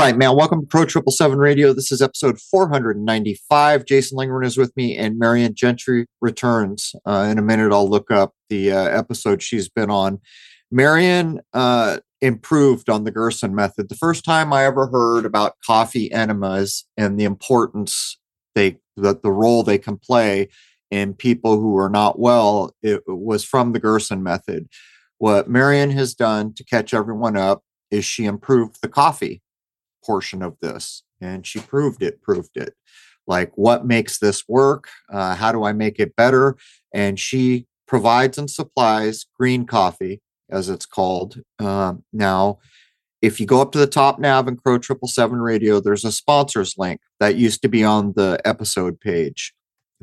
[0.00, 0.34] right, man.
[0.34, 1.74] Welcome to Crow Triple Seven Radio.
[1.74, 3.84] This is episode 495.
[3.84, 6.94] Jason Lingren is with me, and Marion Gentry returns.
[7.04, 10.18] Uh, in a minute, I'll look up the uh, episode she's been on.
[10.70, 13.90] Marion uh, improved on the Gerson method.
[13.90, 18.18] The first time I ever heard about coffee enemas and the importance
[18.54, 20.48] they that the role they can play
[20.90, 24.66] in people who are not well, it was from the Gerson method.
[25.18, 29.42] What Marion has done to catch everyone up is she improved the coffee
[30.10, 32.20] portion of this, and she proved it.
[32.20, 32.74] Proved it.
[33.28, 34.88] Like what makes this work?
[35.08, 36.56] Uh, how do I make it better?
[36.92, 41.40] And she provides and supplies green coffee as it's called.
[41.60, 42.58] Um, now,
[43.22, 46.10] if you go up to the top nav in Crow Triple Seven Radio, there's a
[46.10, 49.54] sponsors link that used to be on the episode page.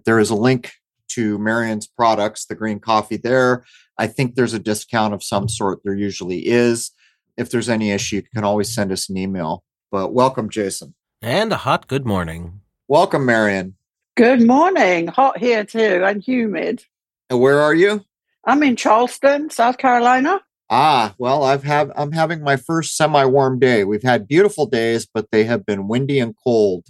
[0.06, 0.72] There is a link
[1.10, 3.66] to Marion's products, the green coffee there.
[3.98, 5.80] I think there's a discount of some sort.
[5.84, 6.92] There usually is.
[7.36, 9.64] If there's any issue, you can always send us an email.
[9.92, 10.96] But welcome, Jason.
[11.22, 12.62] And a hot good morning.
[12.90, 13.76] Welcome, Marion.
[14.16, 15.08] Good morning.
[15.08, 16.84] Hot here too and humid.
[17.30, 18.04] And where are you?
[18.46, 20.42] I'm in Charleston, South Carolina.
[20.70, 23.86] Ah, well, I've have I'm having my first semi-warm day.
[23.86, 26.88] We've had beautiful days, but they have been windy and cold.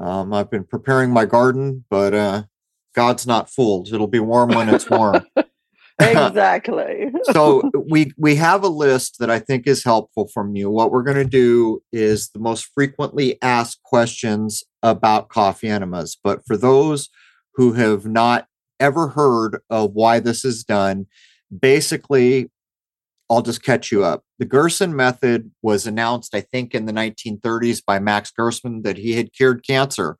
[0.00, 2.42] Um, I've been preparing my garden, but uh,
[2.94, 3.92] God's not fooled.
[3.92, 5.26] It'll be warm when it's warm.
[6.02, 7.10] exactly.
[7.32, 7.60] so
[7.90, 10.70] we we have a list that I think is helpful from you.
[10.70, 16.16] What we're going to do is the most frequently asked questions about coffee enemas.
[16.22, 17.08] But for those
[17.54, 18.46] who have not
[18.78, 21.06] ever heard of why this is done,
[21.56, 22.50] basically,
[23.28, 24.22] I'll just catch you up.
[24.38, 29.14] The Gerson method was announced, I think, in the 1930s by Max Gerson that he
[29.14, 30.16] had cured cancer.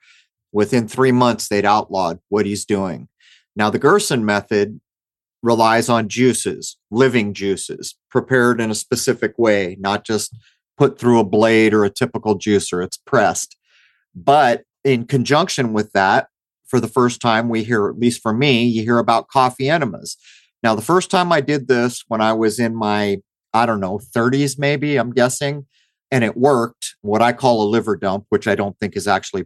[0.51, 3.09] Within three months, they'd outlawed what he's doing.
[3.55, 4.81] Now, the Gerson method
[5.43, 10.37] relies on juices, living juices, prepared in a specific way, not just
[10.77, 12.85] put through a blade or a typical juicer.
[12.85, 13.57] It's pressed.
[14.15, 16.29] But in conjunction with that,
[16.67, 20.17] for the first time, we hear, at least for me, you hear about coffee enemas.
[20.63, 23.19] Now, the first time I did this when I was in my,
[23.55, 25.67] I don't know, 30s, maybe, I'm guessing,
[26.11, 29.45] and it worked, what I call a liver dump, which I don't think is actually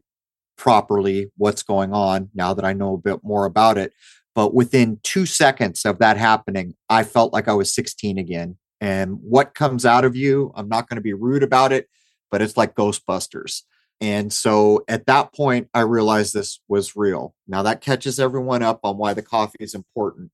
[0.57, 3.93] properly what's going on now that I know a bit more about it.
[4.35, 8.57] But within two seconds of that happening, I felt like I was 16 again.
[8.81, 11.89] And what comes out of you, I'm not going to be rude about it,
[12.31, 13.63] but it's like Ghostbusters.
[14.01, 17.35] And so at that point, I realized this was real.
[17.47, 20.33] Now that catches everyone up on why the coffee is important.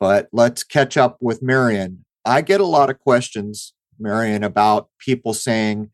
[0.00, 2.04] But let's catch up with Marion.
[2.24, 5.90] I get a lot of questions, Marion, about people saying,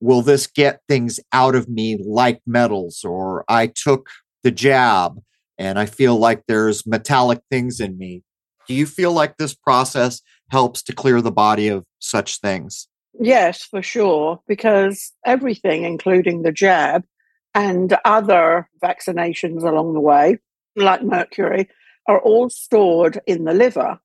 [0.00, 3.04] Will this get things out of me like metals?
[3.04, 4.08] Or I took
[4.42, 5.20] the jab
[5.58, 8.22] and I feel like there's metallic things in me.
[8.66, 10.20] Do you feel like this process
[10.50, 12.88] helps to clear the body of such things?
[13.18, 17.04] Yes, for sure, because everything, including the jab
[17.54, 20.38] and other vaccinations along the way,
[20.76, 21.68] like mercury,
[22.06, 23.98] are all stored in the liver.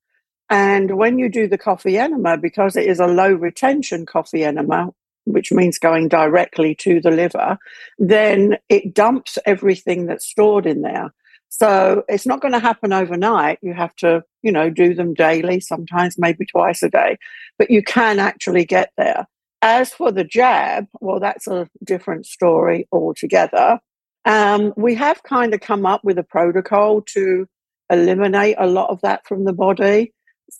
[0.50, 4.90] And when you do the coffee enema, because it is a low retention coffee enema,
[5.26, 7.58] which means going directly to the liver,
[7.98, 11.14] then it dumps everything that's stored in there.
[11.56, 13.60] So it's not going to happen overnight.
[13.62, 17.18] You have to, you know, do them daily, sometimes maybe twice a day,
[17.60, 19.28] but you can actually get there.
[19.62, 23.80] As for the jab, well, that's a different story altogether.
[24.26, 27.46] Um, we have kind of come up with a protocol to
[27.88, 30.12] eliminate a lot of that from the body.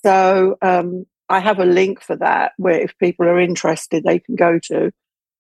[0.06, 4.36] So um, I have a link for that where if people are interested, they can
[4.36, 4.92] go to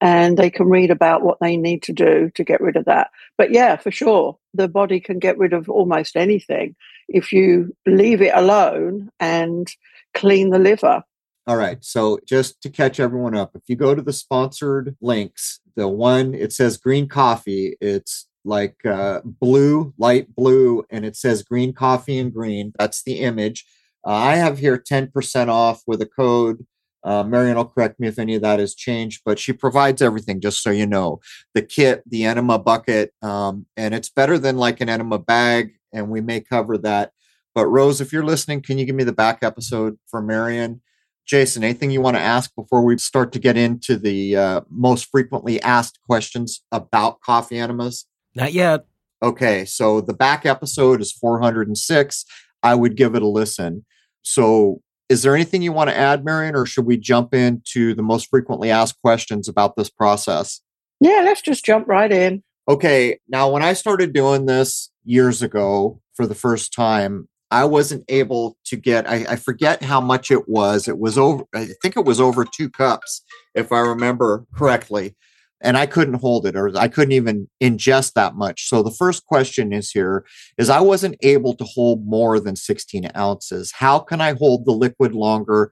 [0.04, 3.10] and they can read about what they need to do to get rid of that.
[3.38, 6.76] But yeah, for sure, the body can get rid of almost anything
[7.08, 9.66] if you leave it alone and
[10.14, 11.04] clean the liver.
[11.48, 11.78] All right.
[11.80, 16.34] So just to catch everyone up, if you go to the sponsored links, the one
[16.34, 22.20] it says green coffee, it's like uh, blue, light blue, and it says green coffee
[22.20, 22.74] and green.
[22.78, 23.66] That's the image.
[24.06, 26.66] Uh, I have here 10% off with a code
[27.04, 30.40] uh, Marion will correct me if any of that has changed, but she provides everything,
[30.40, 31.20] just so you know
[31.54, 35.74] the kit, the enema bucket, um, and it's better than like an enema bag.
[35.92, 37.12] And we may cover that.
[37.54, 40.82] But Rose, if you're listening, can you give me the back episode for Marion?
[41.26, 45.10] Jason, anything you want to ask before we start to get into the uh, most
[45.12, 48.06] frequently asked questions about coffee enemas?
[48.36, 48.86] Not yet.
[49.22, 52.26] Okay, so the back episode is 406.
[52.62, 53.86] I would give it a listen.
[54.22, 54.82] So
[55.14, 58.32] is there anything you want to add, Marion, or should we jump into the most
[58.32, 60.60] frequently asked questions about this process?
[61.00, 62.42] Yeah, let's just jump right in.
[62.68, 63.20] Okay.
[63.28, 68.58] Now, when I started doing this years ago for the first time, I wasn't able
[68.66, 70.88] to get, I, I, forget how much it was.
[70.88, 73.22] It was over, I think it was over two cups,
[73.54, 75.16] if I remember correctly.
[75.64, 78.68] And I couldn't hold it or I couldn't even ingest that much.
[78.68, 80.26] So the first question is here
[80.58, 83.72] is I wasn't able to hold more than 16 ounces.
[83.72, 85.72] How can I hold the liquid longer?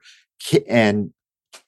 [0.66, 1.12] And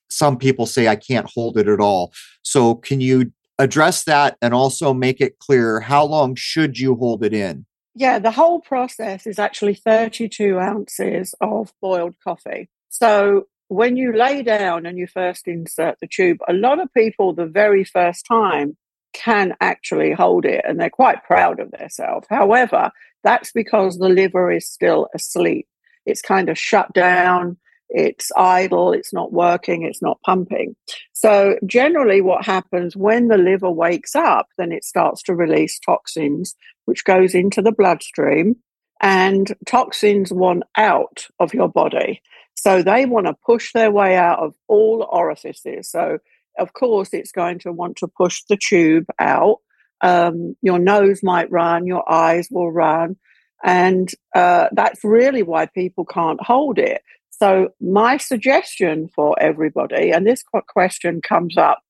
[0.08, 2.12] some people say I can't hold it at all.
[2.42, 7.22] So can you address that and also make it clear how long should you hold
[7.24, 7.66] it in?
[7.94, 12.68] Yeah, the whole process is actually 32 ounces of boiled coffee.
[12.88, 17.34] So when you lay down and you first insert the tube, a lot of people,
[17.34, 18.76] the very first time,
[19.12, 22.26] can actually hold it and they're quite proud of themselves.
[22.28, 22.90] However,
[23.22, 25.68] that's because the liver is still asleep.
[26.04, 27.56] It's kind of shut down
[27.94, 30.74] it's idle, it's not working, it's not pumping.
[31.12, 36.56] So, generally, what happens when the liver wakes up, then it starts to release toxins,
[36.86, 38.56] which goes into the bloodstream,
[39.00, 42.20] and toxins want out of your body.
[42.64, 45.90] So, they want to push their way out of all orifices.
[45.90, 46.18] So,
[46.58, 49.58] of course, it's going to want to push the tube out.
[50.00, 53.16] Um, your nose might run, your eyes will run.
[53.62, 57.02] And uh, that's really why people can't hold it.
[57.30, 61.82] So, my suggestion for everybody, and this question comes up,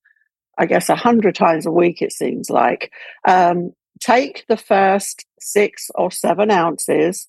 [0.59, 2.91] I guess, a hundred times a week, it seems like,
[3.29, 7.29] um, take the first six or seven ounces,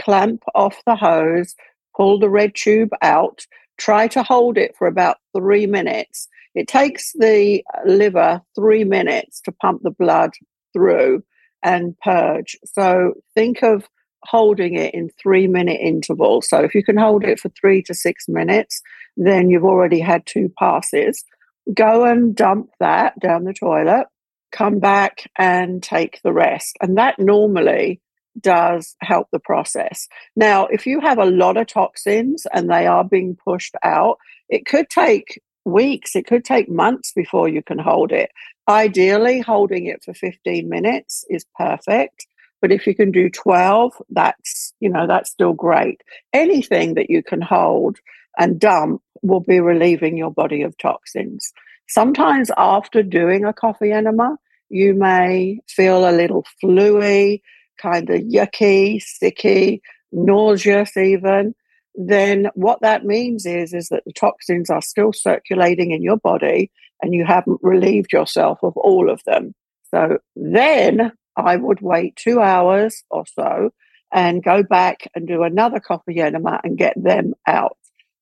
[0.00, 1.54] clamp off the hose,
[2.00, 3.44] pull the red tube out,
[3.78, 6.28] try to hold it for about three minutes.
[6.54, 10.30] It takes the uh, liver three minutes to pump the blood
[10.72, 11.22] through
[11.62, 12.56] and purge.
[12.64, 13.86] So, think of
[14.24, 16.48] holding it in three minute intervals.
[16.48, 18.82] So if you can hold it for three to six minutes,
[19.16, 21.24] then you've already had two passes.
[21.72, 24.06] Go and dump that down the toilet,
[24.52, 26.76] come back and take the rest.
[26.82, 28.00] And that normally
[28.38, 30.08] does help the process.
[30.36, 34.18] Now, if you have a lot of toxins and they are being pushed out,
[34.48, 38.30] it could take weeks, it could take months before you can hold it.
[38.68, 42.26] Ideally, holding it for 15 minutes is perfect.
[42.60, 46.02] But if you can do 12, that's, you know, that's still great.
[46.32, 47.98] Anything that you can hold
[48.38, 51.52] and dump will be relieving your body of toxins.
[51.88, 54.36] Sometimes after doing a coffee enema,
[54.68, 57.42] you may feel a little fluey,
[57.80, 59.82] kind of yucky, sticky,
[60.12, 61.54] nauseous even.
[61.94, 66.70] Then what that means is is that the toxins are still circulating in your body
[67.02, 69.54] and you haven't relieved yourself of all of them.
[69.90, 73.70] So then I would wait two hours or so
[74.12, 77.76] and go back and do another coffee enema and get them out.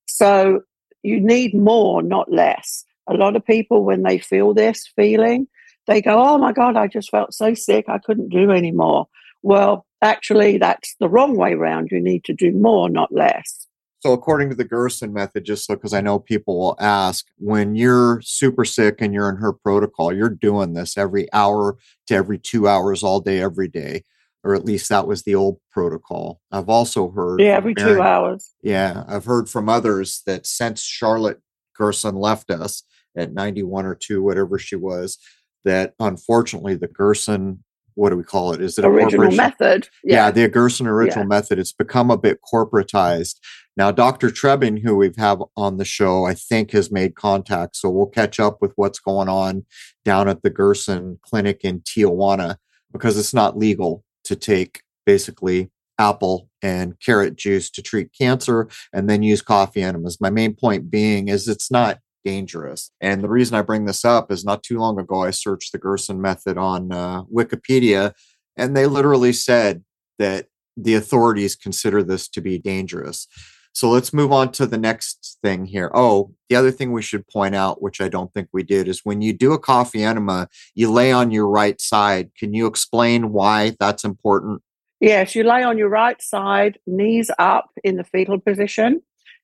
[0.06, 0.62] So
[1.02, 2.84] you need more, not less.
[3.06, 5.46] A lot of people, when they feel this feeling,
[5.86, 9.08] they go, Oh my God, I just felt so sick, I couldn't do anymore.
[9.42, 11.88] Well, actually, that's the wrong way around.
[11.90, 13.66] You need to do more, not less.
[14.00, 17.74] So, according to the Gerson method, just so because I know people will ask, when
[17.74, 21.76] you're super sick and you're in her protocol, you're doing this every hour
[22.06, 24.04] to every two hours all day, every day,
[24.44, 26.40] or at least that was the old protocol.
[26.52, 27.40] I've also heard.
[27.40, 28.52] Yeah, every two hours.
[28.62, 31.40] Yeah, I've heard from others that since Charlotte
[31.76, 32.84] Gerson left us
[33.16, 35.18] at 91 or 2, whatever she was,
[35.64, 37.64] that unfortunately the Gerson
[37.98, 38.60] what do we call it?
[38.60, 39.88] Is it original method?
[40.04, 40.26] Yeah.
[40.26, 40.30] yeah.
[40.30, 41.28] the Gerson original yeah.
[41.28, 41.58] method.
[41.58, 43.36] It's become a bit corporatized.
[43.76, 44.30] Now, Dr.
[44.30, 47.76] Trebin, who we've have on the show, I think has made contact.
[47.76, 49.66] So we'll catch up with what's going on
[50.04, 52.56] down at the Gerson clinic in Tijuana
[52.92, 59.10] because it's not legal to take basically apple and carrot juice to treat cancer and
[59.10, 60.20] then use coffee enemas.
[60.20, 62.90] My main point being is it's not dangerous.
[63.00, 65.78] And the reason I bring this up is not too long ago, I searched the
[65.78, 68.12] Gerson method on uh, Wikipedia,
[68.56, 69.84] and they literally said
[70.18, 70.46] that
[70.76, 73.26] the authorities consider this to be dangerous.
[73.72, 75.90] So let's move on to the next thing here.
[75.94, 79.04] Oh, the other thing we should point out, which I don't think we did, is
[79.04, 82.30] when you do a coffee enema, you lay on your right side.
[82.36, 84.62] Can you explain why that's important?
[85.00, 89.02] Yes, you lay on your right side, knees up in the fetal position.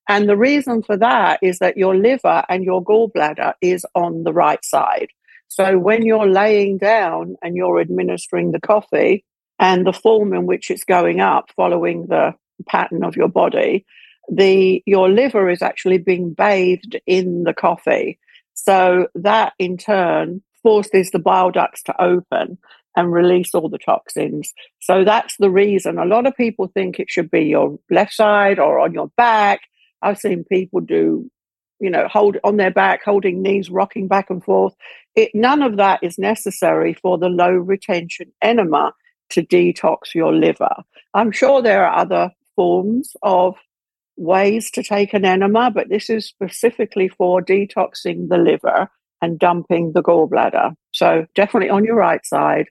[0.08, 4.32] And the reason for that is that your liver and your gallbladder is on the
[4.32, 5.08] right side.
[5.48, 9.24] So when you're laying down and you're administering the coffee
[9.58, 12.34] and the form in which it's going up following the
[12.66, 13.86] pattern of your body,
[14.30, 18.18] the your liver is actually being bathed in the coffee.
[18.54, 22.58] So that in turn forces the bile ducts to open
[22.96, 24.52] and release all the toxins.
[24.80, 25.98] So that's the reason.
[25.98, 29.62] A lot of people think it should be your left side or on your back.
[30.04, 31.30] I've seen people do,
[31.80, 34.74] you know, hold on their back, holding knees, rocking back and forth.
[35.16, 38.92] It, none of that is necessary for the low retention enema
[39.30, 40.74] to detox your liver.
[41.14, 43.56] I'm sure there are other forms of
[44.16, 48.88] ways to take an enema, but this is specifically for detoxing the liver
[49.22, 50.74] and dumping the gallbladder.
[50.92, 52.66] So definitely on your right side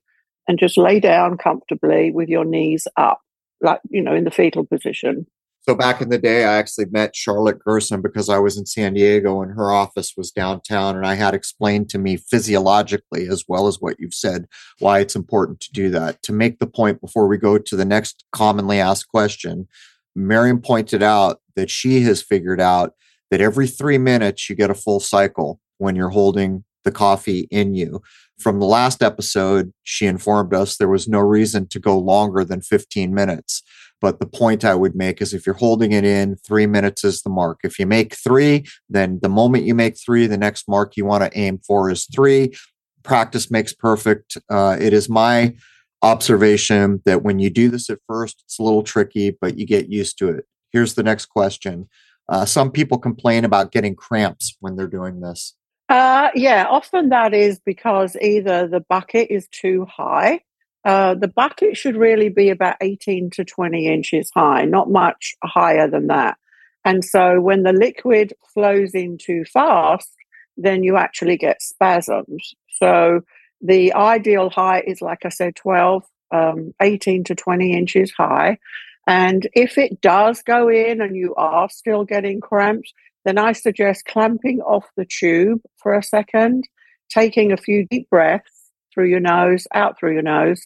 [0.48, 3.20] and just lay down comfortably with your knees up,
[3.62, 5.25] like, you know, in the fetal position.
[5.65, 8.96] So back in the day, I actually met Charlotte Gerson because I was in San
[8.96, 10.98] Diego and her office was downtown.
[10.98, 14.48] And I had explained to me physiologically, as well as what you've said,
[14.79, 16.22] why it's important to do that.
[16.24, 19.70] To make the point before we go to the next commonly asked question,
[20.15, 22.93] Miriam pointed out that she has figured out
[23.32, 27.74] that every three minutes you get a full cycle when you're holding the coffee in
[27.74, 28.01] you.
[28.38, 32.62] From the last episode, she informed us there was no reason to go longer than
[32.62, 33.62] 15 minutes.
[34.03, 37.22] But the point I would make is if you're holding it in, three minutes is
[37.22, 37.62] the mark.
[37.63, 41.24] If you make three, then the moment you make three, the next mark you want
[41.24, 42.51] to aim for is three.
[43.03, 44.38] Practice makes perfect.
[44.50, 45.55] Uh, it is my
[46.01, 49.88] observation that when you do this at first, it's a little tricky, but you get
[49.88, 50.43] used to it.
[50.74, 51.88] Here's the next question.
[52.27, 55.55] Uh, some people complain about getting cramps when they're doing this.
[55.88, 60.41] Uh, yeah, often that is because either the bucket is too high
[60.86, 65.90] uh, the bucket should really be about 18 to 20 inches high, not much higher
[65.90, 66.38] than that.
[66.86, 70.10] And so when the liquid flows in too fast,
[70.58, 72.54] then you actually get spasms.
[72.70, 73.22] So
[73.62, 78.58] the ideal height is, like I said, 12, um, 18 to 20 inches high.
[79.08, 84.06] And if it does go in and you are still getting cramps, then I suggest
[84.06, 86.68] clamping off the tube for a second,
[87.10, 88.62] taking a few deep breaths
[88.94, 90.62] through your nose, out through your nose,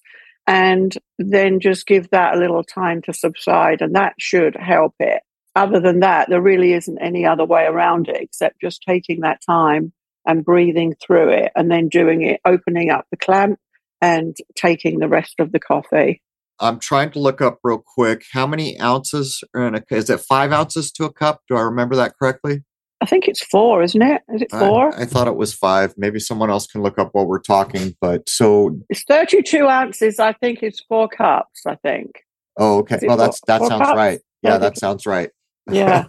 [0.46, 5.22] and then just give that a little time to subside, and that should help it.
[5.56, 9.42] Other than that, there really isn't any other way around it except just taking that
[9.46, 9.92] time
[10.26, 13.60] and breathing through it, and then doing it, opening up the clamp
[14.02, 16.22] and taking the rest of the coffee.
[16.60, 18.26] I'm trying to look up real quick.
[18.34, 19.84] How many ounces are in a?
[19.90, 21.42] Is it five ounces to a cup?
[21.48, 22.64] Do I remember that correctly?
[23.00, 24.22] I think it's four, isn't it?
[24.34, 24.94] Is it four?
[24.96, 25.94] I, I, thought it was five.
[25.98, 27.96] Maybe someone else can look up what we're talking.
[28.02, 30.20] But so it's thirty-two ounces.
[30.20, 31.62] I think it's four cups.
[31.68, 32.12] I think.
[32.58, 33.00] Oh, okay.
[33.04, 33.96] Well, that's that sounds cups?
[33.96, 34.20] right.
[34.42, 35.30] Yeah, that sounds right.
[35.70, 36.06] Yeah.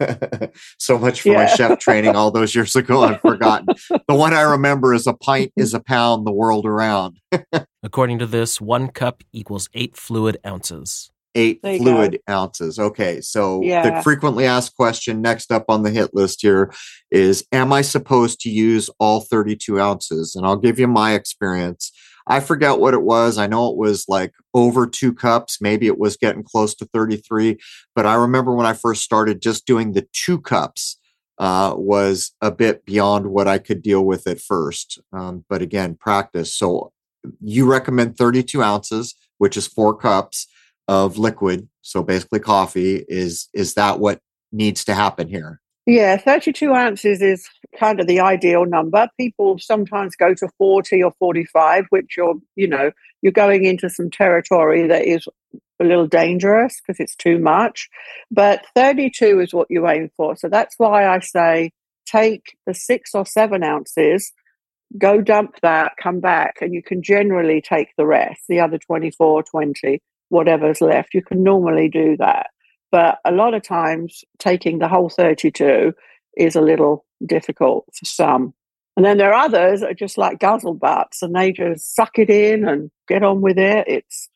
[0.78, 1.38] so much for yeah.
[1.38, 3.02] my chef training all those years ago.
[3.02, 3.66] I've forgotten.
[4.06, 7.18] the one I remember is a pint is a pound the world around.
[7.82, 12.34] According to this, one cup equals eight fluid ounces eight fluid go.
[12.34, 12.78] ounces.
[12.78, 13.20] Okay.
[13.20, 13.88] So yeah.
[13.88, 16.72] the frequently asked question next up on the hit list here
[17.10, 20.34] is Am I supposed to use all 32 ounces?
[20.34, 21.92] And I'll give you my experience.
[22.26, 23.38] I forget what it was.
[23.38, 25.62] I know it was like over two cups.
[25.62, 27.56] Maybe it was getting close to 33.
[27.94, 30.98] But I remember when I first started, just doing the two cups
[31.38, 35.00] uh, was a bit beyond what I could deal with at first.
[35.12, 36.52] Um, but again, practice.
[36.52, 36.92] So
[37.40, 40.48] you recommend 32 ounces, which is four cups
[40.88, 45.60] of liquid, so basically coffee, is is that what needs to happen here?
[45.86, 49.08] Yeah, 32 ounces is kind of the ideal number.
[49.18, 52.90] People sometimes go to 40 or 45, which you're, you know,
[53.22, 55.26] you're going into some territory that is
[55.80, 57.88] a little dangerous because it's too much.
[58.30, 60.36] But 32 is what you aim for.
[60.36, 61.70] So that's why I say
[62.04, 64.32] take the six or seven ounces,
[64.98, 69.44] go dump that, come back, and you can generally take the rest, the other 24,
[69.44, 71.14] 20 whatever's left.
[71.14, 72.48] You can normally do that.
[72.90, 75.92] But a lot of times, taking the whole 32
[76.36, 78.54] is a little difficult for some.
[78.96, 82.18] And then there are others that are just like guzzle butts and they just suck
[82.18, 83.86] it in and get on with it.
[83.86, 84.28] It's,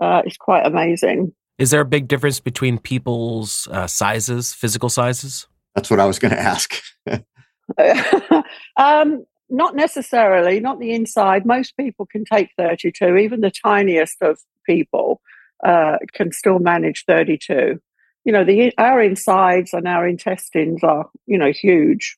[0.00, 1.32] uh, it's quite amazing.
[1.58, 5.46] Is there a big difference between people's uh, sizes, physical sizes?
[5.74, 6.80] That's what I was going to ask.
[8.76, 11.46] um, not necessarily, not the inside.
[11.46, 15.20] Most people can take 32, even the tiniest of people
[15.64, 17.80] uh, can still manage 32.
[18.24, 22.16] You know, the our insides and our intestines are, you know, huge.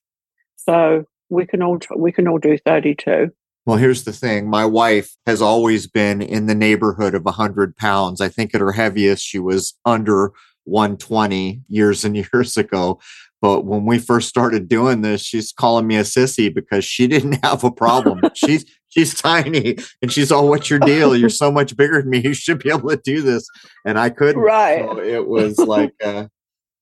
[0.56, 3.30] So we can all we can all do 32.
[3.66, 4.48] Well, here's the thing.
[4.48, 8.20] My wife has always been in the neighborhood of 100 pounds.
[8.20, 10.32] I think at her heaviest, she was under
[10.64, 13.00] 120 years and years ago.
[13.42, 17.44] But when we first started doing this, she's calling me a sissy because she didn't
[17.44, 18.20] have a problem.
[18.34, 21.16] she's she's tiny and she's all, "What's your deal?
[21.16, 22.18] You're so much bigger than me.
[22.18, 23.48] You should be able to do this."
[23.84, 24.42] And I couldn't.
[24.42, 24.84] Right.
[24.84, 26.26] So it was like, uh,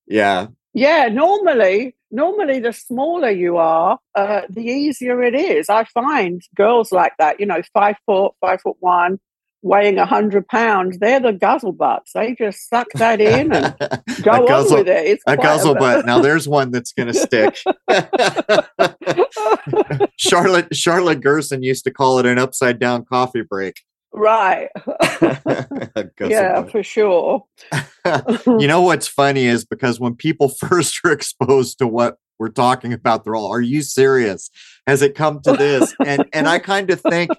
[0.07, 0.49] yeah.
[0.75, 1.09] Yeah.
[1.09, 5.69] Normally, normally, the smaller you are, uh, the easier it is.
[5.69, 7.41] I find girls like that.
[7.41, 9.21] You know, five foot, five foot one,
[9.63, 12.13] weighing a hundred pounds, they're the guzzle butts.
[12.13, 13.75] They just suck that in and
[14.23, 15.07] go guzzle, on with it.
[15.07, 16.07] It's a guzzle a butt.
[16.07, 17.59] Now there's one that's going to stick.
[20.17, 23.83] Charlotte Charlotte Gerson used to call it an upside down coffee break.
[24.13, 24.69] Right.
[26.21, 27.45] yeah, for sure.
[28.47, 32.93] you know what's funny is because when people first are exposed to what we're talking
[32.93, 34.51] about, they're all, "Are you serious?
[34.87, 37.31] Has it come to this?" and and I kind of think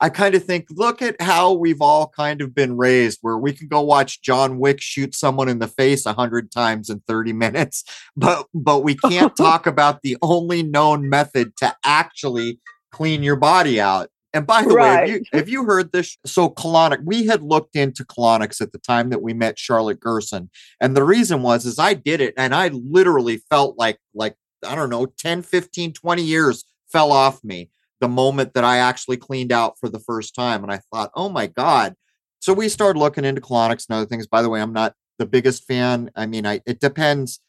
[0.00, 3.52] I kind of think, look at how we've all kind of been raised, where we
[3.52, 7.32] can go watch John Wick shoot someone in the face a hundred times in 30
[7.32, 7.84] minutes,
[8.16, 12.58] but but we can't talk about the only known method to actually
[12.92, 14.10] clean your body out.
[14.32, 14.84] And by the right.
[14.84, 16.18] way, have you, have you, heard this?
[16.26, 20.50] So colonic, we had looked into colonics at the time that we met Charlotte Gerson.
[20.80, 24.34] And the reason was, is I did it and I literally felt like, like,
[24.66, 27.70] I don't know, 10, 15, 20 years fell off me
[28.00, 30.62] the moment that I actually cleaned out for the first time.
[30.62, 31.94] And I thought, oh my God.
[32.40, 34.26] So we started looking into colonics and other things.
[34.26, 36.10] By the way, I'm not the biggest fan.
[36.16, 37.40] I mean, I it depends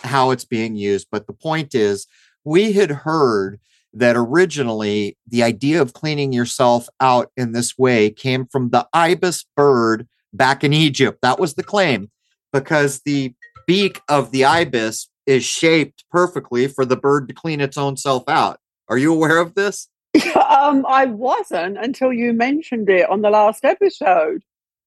[0.00, 1.08] how it's being used.
[1.10, 2.06] But the point is,
[2.44, 3.60] we had heard
[3.94, 9.44] that originally the idea of cleaning yourself out in this way came from the ibis
[9.56, 11.18] bird back in Egypt.
[11.22, 12.10] That was the claim
[12.52, 13.34] because the
[13.66, 18.28] beak of the ibis is shaped perfectly for the bird to clean its own self
[18.28, 18.58] out.
[18.88, 19.88] Are you aware of this?
[20.36, 24.42] um, I wasn't until you mentioned it on the last episode.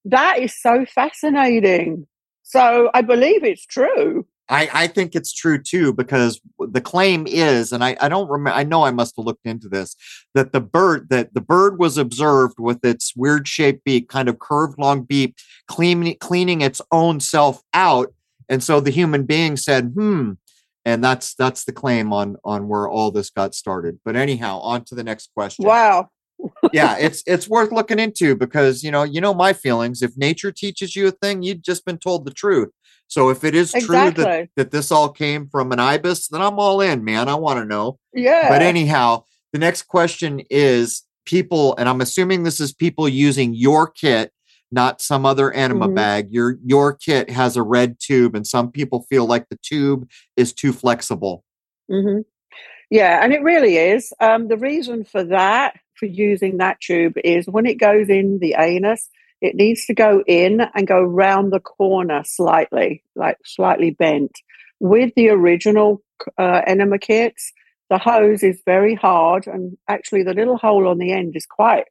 [0.06, 2.08] That is so fascinating.
[2.44, 4.26] So I believe it's true.
[4.48, 8.56] I, I think it's true too because the claim is, and I, I don't remember.
[8.56, 9.96] I know I must have looked into this
[10.36, 14.38] that the bird that the bird was observed with its weird shaped beak, kind of
[14.38, 15.36] curved long beak,
[15.68, 18.14] cleaning cleaning its own self out,
[18.48, 20.34] and so the human being said, "Hmm,
[20.86, 24.00] and that's that's the claim on on where all this got started.
[24.06, 25.66] But anyhow on to the next question.
[25.66, 26.10] Wow.
[26.72, 30.02] Yeah it's it's worth looking into because you know you know my feelings.
[30.02, 32.70] If nature teaches you a thing you've just been told the truth.
[33.08, 34.24] So if it is exactly.
[34.24, 37.28] true that, that this all came from an ibis then i'm all in man.
[37.30, 38.50] I want to know yeah.
[38.50, 43.88] but anyhow the next question is people and i'm assuming this is people using your
[43.88, 44.32] kit
[44.72, 45.96] not some other enema mm-hmm.
[45.96, 46.32] bag.
[46.32, 50.54] Your your kit has a red tube, and some people feel like the tube is
[50.54, 51.44] too flexible.
[51.90, 52.22] Mm-hmm.
[52.90, 54.14] Yeah, and it really is.
[54.20, 58.56] Um, the reason for that, for using that tube, is when it goes in the
[58.58, 59.10] anus,
[59.42, 64.40] it needs to go in and go round the corner slightly, like slightly bent.
[64.80, 66.04] With the original
[66.38, 67.54] uh, enema kits,
[67.90, 71.86] the hose is very hard, and actually, the little hole on the end is quite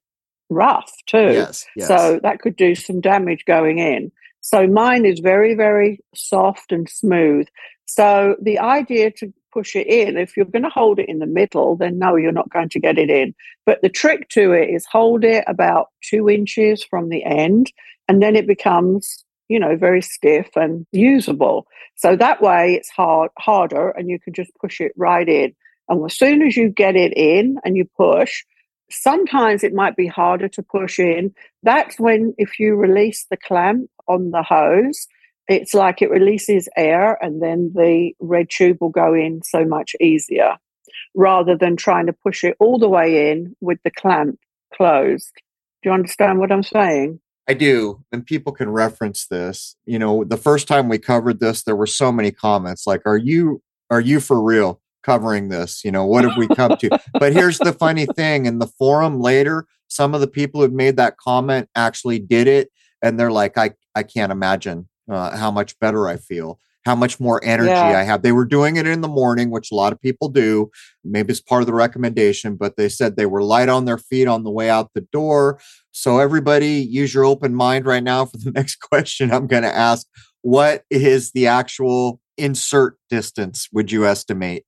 [0.51, 1.33] rough too.
[1.33, 1.89] Yes, yes.
[1.89, 4.13] So that could do some damage going in.
[4.41, 7.49] So mine is very, very soft and smooth.
[7.87, 11.27] So the idea to push it in, if you're going to hold it in the
[11.27, 13.35] middle, then no, you're not going to get it in.
[13.65, 17.73] But the trick to it is hold it about two inches from the end,
[18.09, 21.67] and then it becomes, you know, very stiff and usable.
[21.95, 25.55] So that way it's hard harder and you can just push it right in.
[25.89, 28.45] And as soon as you get it in and you push,
[28.91, 31.35] Sometimes it might be harder to push in.
[31.63, 35.07] That's when, if you release the clamp on the hose,
[35.49, 39.95] it's like it releases air and then the red tube will go in so much
[40.01, 40.57] easier
[41.15, 44.39] rather than trying to push it all the way in with the clamp
[44.75, 45.33] closed.
[45.83, 47.21] Do you understand what I'm saying?
[47.47, 48.03] I do.
[48.11, 49.77] And people can reference this.
[49.85, 53.19] You know, the first time we covered this, there were so many comments like, are
[53.19, 54.81] you, are you for real?
[55.05, 55.85] Covering this?
[55.85, 56.99] You know, what have we come to?
[57.13, 60.97] but here's the funny thing in the forum later, some of the people who made
[60.97, 62.71] that comment actually did it.
[63.03, 67.21] And they're like, I, I can't imagine uh, how much better I feel, how much
[67.21, 67.99] more energy yeah.
[67.99, 68.23] I have.
[68.23, 70.71] They were doing it in the morning, which a lot of people do.
[71.05, 74.27] Maybe it's part of the recommendation, but they said they were light on their feet
[74.27, 75.61] on the way out the door.
[75.93, 79.75] So, everybody, use your open mind right now for the next question I'm going to
[79.75, 80.07] ask.
[80.43, 84.65] What is the actual insert distance, would you estimate?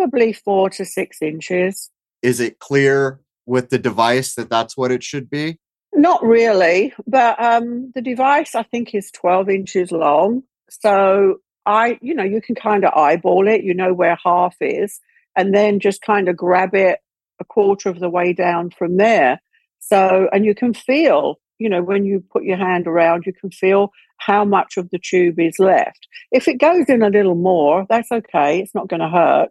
[0.00, 1.90] Probably four to six inches.
[2.22, 5.58] Is it clear with the device that that's what it should be?
[5.92, 10.42] Not really, but um, the device I think is 12 inches long.
[10.70, 15.00] So I, you know, you can kind of eyeball it, you know where half is,
[15.36, 17.00] and then just kind of grab it
[17.38, 19.38] a quarter of the way down from there.
[19.80, 23.50] So, and you can feel, you know, when you put your hand around, you can
[23.50, 26.08] feel how much of the tube is left.
[26.32, 28.60] If it goes in a little more, that's okay.
[28.60, 29.50] It's not going to hurt.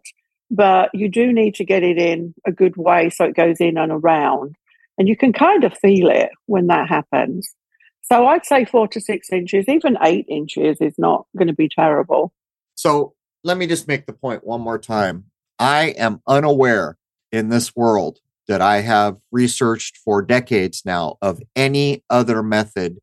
[0.50, 3.78] But you do need to get it in a good way so it goes in
[3.78, 4.56] and around.
[4.98, 7.54] And you can kind of feel it when that happens.
[8.02, 11.68] So I'd say four to six inches, even eight inches is not going to be
[11.68, 12.32] terrible.
[12.74, 15.26] So let me just make the point one more time.
[15.58, 16.98] I am unaware
[17.30, 22.98] in this world that I have researched for decades now of any other method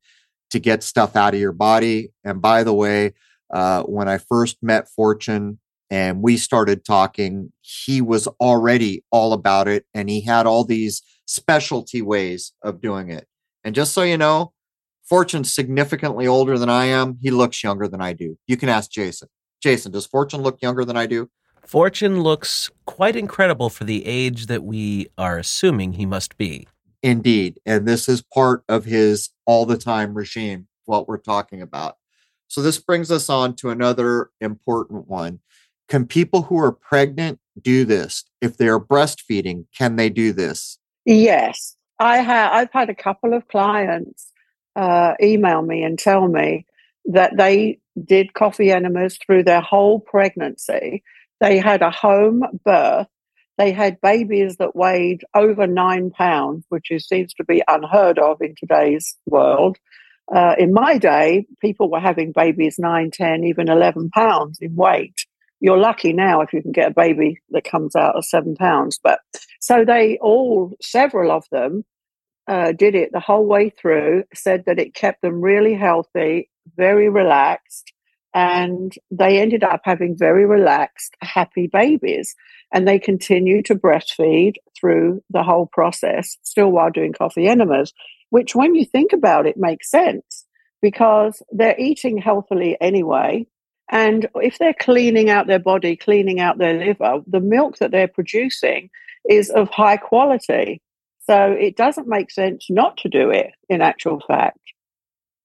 [0.50, 2.12] to get stuff out of your body.
[2.24, 3.14] And by the way,
[3.54, 9.68] uh, when I first met Fortune, and we started talking, he was already all about
[9.68, 13.28] it and he had all these specialty ways of doing it.
[13.64, 14.54] And just so you know,
[15.08, 17.18] Fortune's significantly older than I am.
[17.22, 18.38] He looks younger than I do.
[18.46, 19.30] You can ask Jason.
[19.62, 21.30] Jason, does Fortune look younger than I do?
[21.66, 26.68] Fortune looks quite incredible for the age that we are assuming he must be.
[27.02, 27.60] Indeed.
[27.66, 31.98] And this is part of his all the time regime, what we're talking about.
[32.50, 35.40] So, this brings us on to another important one.
[35.88, 38.26] Can people who are pregnant do this?
[38.42, 40.78] If they're breastfeeding, can they do this?
[41.06, 41.76] Yes.
[42.00, 44.32] I have I've had a couple of clients
[44.76, 46.66] uh, email me and tell me
[47.06, 51.04] that they did coffee enemas through their whole pregnancy.
[51.40, 53.08] They had a home birth.
[53.58, 58.40] They had babies that weighed over nine pounds, which is, seems to be unheard of
[58.40, 59.78] in today's world.
[60.32, 65.26] Uh, in my day, people were having babies nine, ten, even 11 pounds in weight.
[65.60, 69.00] You're lucky now if you can get a baby that comes out of seven pounds.
[69.04, 69.20] But
[69.60, 71.84] so they all, several of them,
[72.48, 77.10] uh, did it the whole way through, said that it kept them really healthy, very
[77.10, 77.92] relaxed,
[78.34, 82.36] and they ended up having very relaxed, happy babies.
[82.74, 87.94] And they continue to breastfeed through the whole process, still while doing coffee enemas,
[88.30, 90.46] which, when you think about it, makes sense
[90.82, 93.48] because they're eating healthily anyway.
[93.90, 98.08] And if they're cleaning out their body, cleaning out their liver, the milk that they're
[98.08, 98.90] producing
[99.30, 100.82] is of high quality.
[101.26, 104.60] So it doesn't make sense not to do it in actual fact.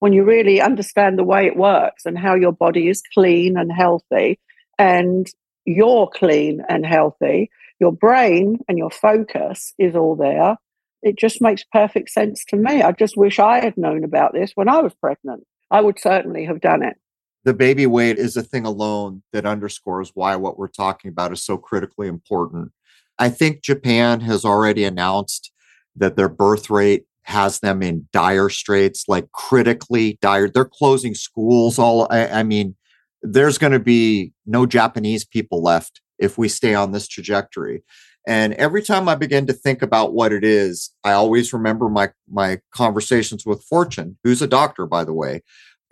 [0.01, 3.71] When you really understand the way it works and how your body is clean and
[3.73, 4.41] healthy,
[4.79, 5.29] and
[5.65, 10.57] you're clean and healthy, your brain and your focus is all there.
[11.03, 12.83] It just makes perfect sense to me.
[12.83, 15.45] I just wish I had known about this when I was pregnant.
[15.71, 16.97] I would certainly have done it.
[17.45, 21.43] The baby weight is a thing alone that underscores why what we're talking about is
[21.43, 22.73] so critically important.
[23.19, 25.53] I think Japan has already announced
[25.97, 30.49] that their birth rate has them in dire straits, like critically dire.
[30.49, 31.79] They're closing schools.
[31.79, 32.77] All I, I mean,
[33.23, 37.83] there's going to be no Japanese people left if we stay on this trajectory.
[38.27, 42.11] And every time I begin to think about what it is, I always remember my
[42.31, 45.43] my conversations with Fortune, who's a doctor, by the way.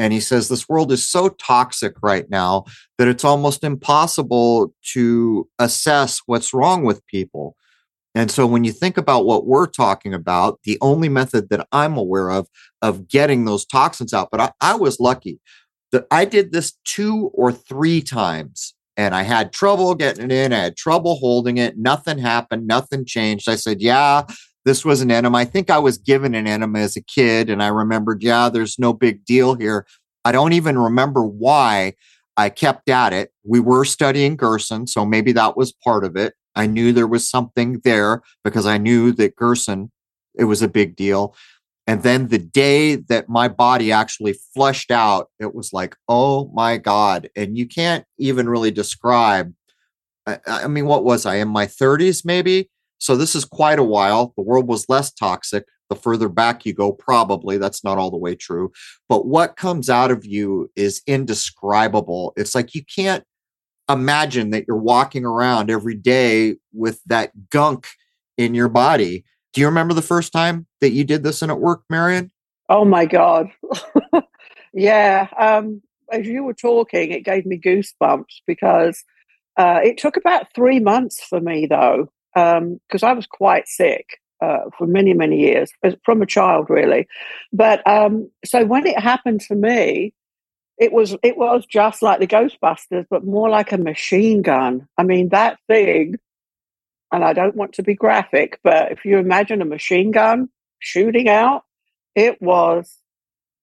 [0.01, 2.65] And he says this world is so toxic right now
[2.97, 7.55] that it's almost impossible to assess what's wrong with people.
[8.15, 11.97] And so when you think about what we're talking about, the only method that I'm
[11.99, 12.49] aware of
[12.81, 15.39] of getting those toxins out, but I, I was lucky
[15.93, 20.53] that I did this two or three times and I had trouble getting it in.
[20.53, 21.79] I had trouble holding it.
[21.79, 22.67] Nothing happened.
[22.67, 23.49] Nothing changed.
[23.49, 24.23] I said, yeah,
[24.65, 25.39] this was an enema.
[25.39, 27.49] I think I was given an enema as a kid.
[27.49, 29.87] And I remembered, yeah, there's no big deal here.
[30.25, 31.95] I don't even remember why
[32.37, 33.33] I kept at it.
[33.45, 36.35] We were studying Gerson, so maybe that was part of it.
[36.55, 39.91] I knew there was something there because I knew that Gerson,
[40.35, 41.35] it was a big deal.
[41.87, 46.77] And then the day that my body actually flushed out, it was like, oh my
[46.77, 47.29] God.
[47.35, 49.53] And you can't even really describe.
[50.27, 52.71] I, I mean, what was I in my 30s, maybe?
[53.01, 54.33] So this is quite a while.
[54.37, 55.65] The world was less toxic.
[55.89, 58.71] The further back you go, probably that's not all the way true.
[59.09, 62.33] But what comes out of you is indescribable.
[62.37, 63.25] It's like you can't
[63.91, 67.89] imagine that you're walking around every day with that gunk
[68.39, 69.25] in your body.
[69.53, 72.31] Do you remember the first time that you did this and it worked, Marion?
[72.69, 73.51] Oh my God.
[74.73, 75.27] yeah.
[75.37, 75.83] Um,
[76.13, 79.03] as you were talking, it gave me goosebumps because
[79.57, 84.19] uh, it took about three months for me, though, because um, I was quite sick.
[84.43, 85.71] Uh, for many many years
[86.03, 87.07] from a child really
[87.53, 90.15] but um, so when it happened to me
[90.81, 94.89] it was it was just like the Ghostbusters, but more like a machine gun.
[94.97, 96.17] I mean, that thing,
[97.13, 101.29] and I don't want to be graphic, but if you imagine a machine gun shooting
[101.29, 101.65] out,
[102.15, 102.97] it was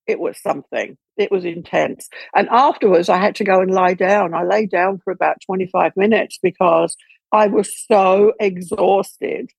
[0.05, 0.95] it was something.
[1.17, 2.07] It was intense.
[2.35, 4.35] And afterwards I had to go and lie down.
[4.35, 6.95] I lay down for about 25 minutes because
[7.31, 9.51] I was so exhausted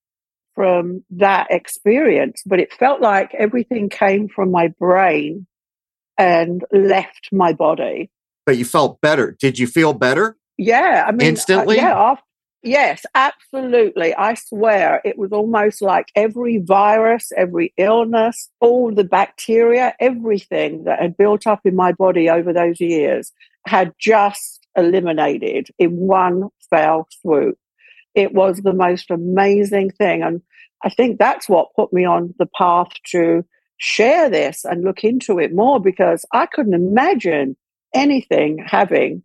[0.58, 2.42] from that experience.
[2.44, 5.46] But it felt like everything came from my brain
[6.18, 8.10] and left my body.
[8.44, 9.36] But you felt better.
[9.38, 10.36] Did you feel better?
[10.56, 11.78] Yeah, I mean, uh, instantly.
[11.78, 12.24] Uh, yeah, after,
[12.64, 14.16] yes, absolutely.
[14.16, 21.00] I swear, it was almost like every virus, every illness, all the bacteria, everything that
[21.00, 23.30] had built up in my body over those years
[23.66, 27.58] had just eliminated in one fell swoop.
[28.14, 30.42] It was the most amazing thing, and
[30.84, 33.44] I think that's what put me on the path to
[33.78, 37.56] share this and look into it more because I couldn't imagine
[37.94, 39.22] anything having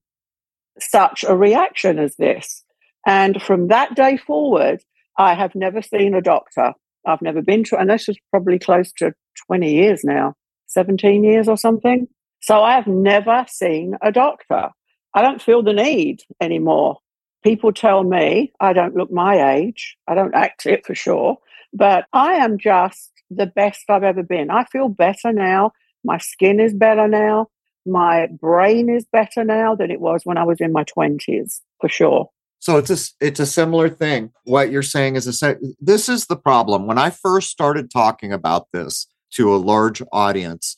[0.80, 2.64] such a reaction as this.
[3.06, 4.82] And from that day forward,
[5.18, 6.74] I have never seen a doctor.
[7.06, 9.14] I've never been to, and this is probably close to
[9.48, 10.36] 20 years now,
[10.68, 12.08] 17 years or something.
[12.42, 14.70] So I have never seen a doctor.
[15.14, 16.98] I don't feel the need anymore.
[17.44, 19.98] People tell me I don't look my age.
[20.08, 21.38] I don't act it for sure,
[21.74, 24.50] but I am just the best I've ever been.
[24.50, 25.72] I feel better now.
[26.04, 27.50] My skin is better now.
[27.86, 31.90] My brain is better now than it was when I was in my 20s, for
[31.90, 32.30] sure.
[32.60, 34.32] So it's a it's a similar thing.
[34.46, 36.88] What you're saying is a this is the problem.
[36.88, 40.78] When I first started talking about this to a large audience,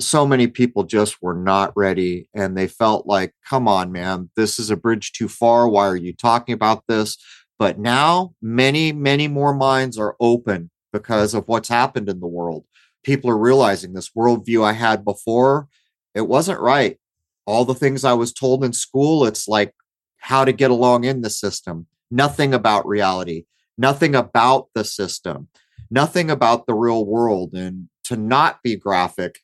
[0.00, 4.58] so many people just were not ready and they felt like, come on, man, this
[4.58, 5.68] is a bridge too far.
[5.68, 7.16] Why are you talking about this?
[7.58, 12.64] But now many, many more minds are open because of what's happened in the world.
[13.04, 15.68] People are realizing this worldview I had before,
[16.14, 16.98] it wasn't right.
[17.46, 19.74] All the things I was told in school, it's like
[20.18, 23.44] how to get along in the system, nothing about reality,
[23.78, 25.48] nothing about the system,
[25.90, 27.54] nothing about the real world.
[27.54, 29.40] And to not be graphic,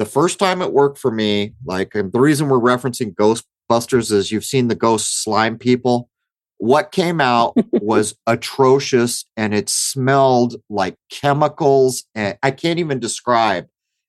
[0.00, 4.46] the first time it worked for me, like the reason we're referencing Ghostbusters is you've
[4.46, 6.08] seen the ghost slime people.
[6.56, 12.04] What came out was atrocious and it smelled like chemicals.
[12.14, 13.66] And I can't even describe.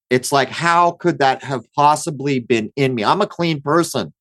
[0.09, 3.03] It's like, how could that have possibly been in me?
[3.03, 4.13] I'm a clean person.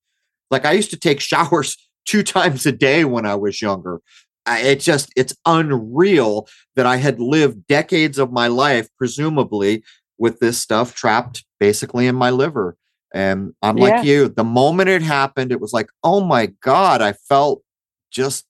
[0.50, 4.00] Like I used to take showers two times a day when I was younger.
[4.48, 9.84] It just, it's unreal that I had lived decades of my life, presumably,
[10.20, 12.76] with this stuff trapped basically in my liver.
[13.12, 13.84] And I'm yeah.
[13.84, 17.62] like you, the moment it happened, it was like, oh my God, I felt
[18.12, 18.44] just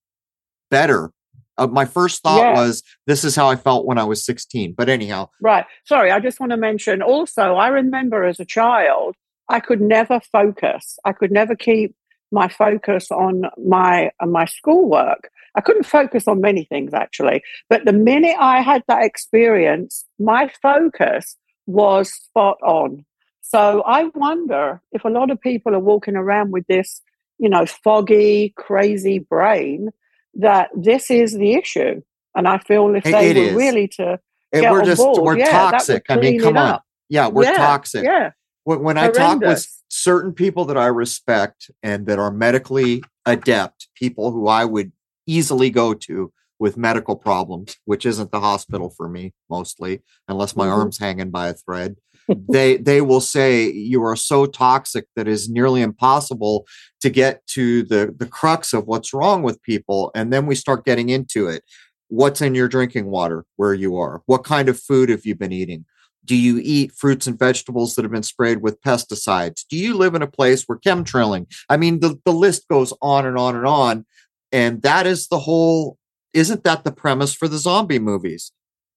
[0.70, 1.12] better.
[1.56, 2.52] Uh, my first thought yeah.
[2.54, 4.74] was, this is how I felt when I was 16.
[4.76, 5.30] But anyhow.
[5.40, 5.64] Right.
[5.84, 9.14] Sorry, I just want to mention also, I remember as a child,
[9.48, 10.98] I could never focus.
[11.04, 11.94] I could never keep
[12.32, 15.30] my focus on my on my schoolwork.
[15.56, 20.48] I couldn't focus on many things actually, but the minute I had that experience, my
[20.62, 21.36] focus
[21.70, 23.04] was spot on.
[23.42, 27.00] So I wonder if a lot of people are walking around with this,
[27.38, 29.90] you know, foggy, crazy brain,
[30.34, 32.00] that this is the issue.
[32.34, 33.54] And I feel if they it were is.
[33.54, 34.20] really to
[34.52, 36.04] and get we're on just board, we're yeah, toxic.
[36.08, 36.80] I mean, come on.
[37.08, 38.04] Yeah, we're yeah, toxic.
[38.04, 38.30] Yeah.
[38.64, 43.88] When, when I talk with certain people that I respect and that are medically adept,
[43.94, 44.92] people who I would
[45.26, 50.66] easily go to with medical problems, which isn't the hospital for me mostly, unless my
[50.66, 50.80] mm-hmm.
[50.80, 51.96] arm's hanging by a thread.
[52.48, 56.66] they they will say you are so toxic that is nearly impossible
[57.00, 60.84] to get to the the crux of what's wrong with people and then we start
[60.84, 61.64] getting into it
[62.08, 65.50] what's in your drinking water where you are what kind of food have you been
[65.50, 65.84] eating
[66.24, 69.64] do you eat fruits and vegetables that have been sprayed with pesticides?
[69.68, 71.46] Do you live in a place where chemtrailing?
[71.68, 74.06] I mean, the, the list goes on and on and on.
[74.52, 75.96] And that is the whole,
[76.32, 78.52] isn't that the premise for the zombie movies?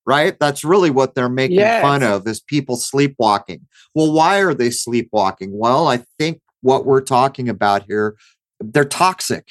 [0.06, 0.38] Right?
[0.38, 1.82] That's really what they're making yes.
[1.82, 3.68] fun of is people sleepwalking.
[3.96, 5.58] Well, why are they sleepwalking?
[5.58, 8.18] Well, I think what we're talking about here,
[8.60, 9.48] they're toxic.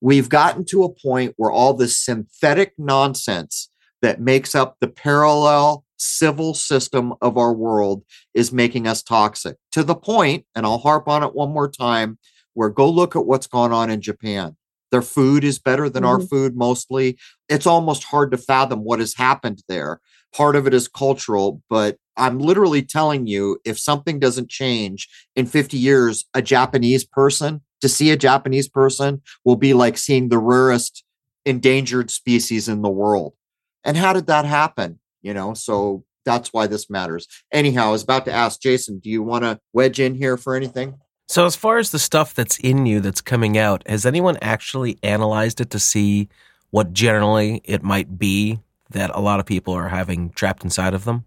[0.00, 3.68] We've gotten to a point where all this synthetic nonsense
[4.00, 8.02] that makes up the parallel civil system of our world
[8.32, 12.18] is making us toxic to the point, and I'll harp on it one more time,
[12.54, 14.56] where go look at what's gone on in Japan.
[14.90, 16.12] Their food is better than mm-hmm.
[16.12, 17.18] our food mostly.
[17.48, 20.00] It's almost hard to fathom what has happened there.
[20.34, 25.46] Part of it is cultural, but I'm literally telling you if something doesn't change in
[25.46, 30.38] 50 years, a Japanese person, to see a Japanese person will be like seeing the
[30.38, 31.02] rarest
[31.46, 33.34] endangered species in the world.
[33.82, 35.00] And how did that happen?
[35.22, 39.10] you know so that's why this matters anyhow i was about to ask jason do
[39.10, 40.98] you want to wedge in here for anything
[41.30, 44.98] so as far as the stuff that's in you that's coming out has anyone actually
[45.04, 46.28] analyzed it to see
[46.70, 48.58] what generally it might be
[48.90, 51.24] that a lot of people are having trapped inside of them?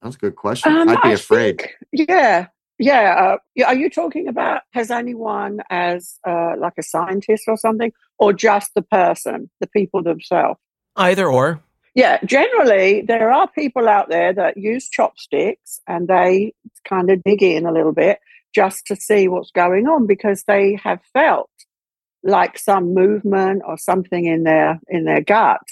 [0.00, 0.72] That's a good question.
[0.72, 1.58] Um, i'd be I afraid.
[1.58, 2.46] think, yeah
[2.78, 7.92] yeah uh, are you talking about has anyone as uh, like a scientist or something
[8.18, 10.58] or just the person the people themselves?
[10.96, 11.60] Either or.
[11.94, 16.54] Yeah, generally, there are people out there that use chopsticks and they
[16.88, 18.18] kind of dig in a little bit
[18.54, 21.50] just to see what's going on because they have felt
[22.22, 25.62] like some movement or something in their in their gut.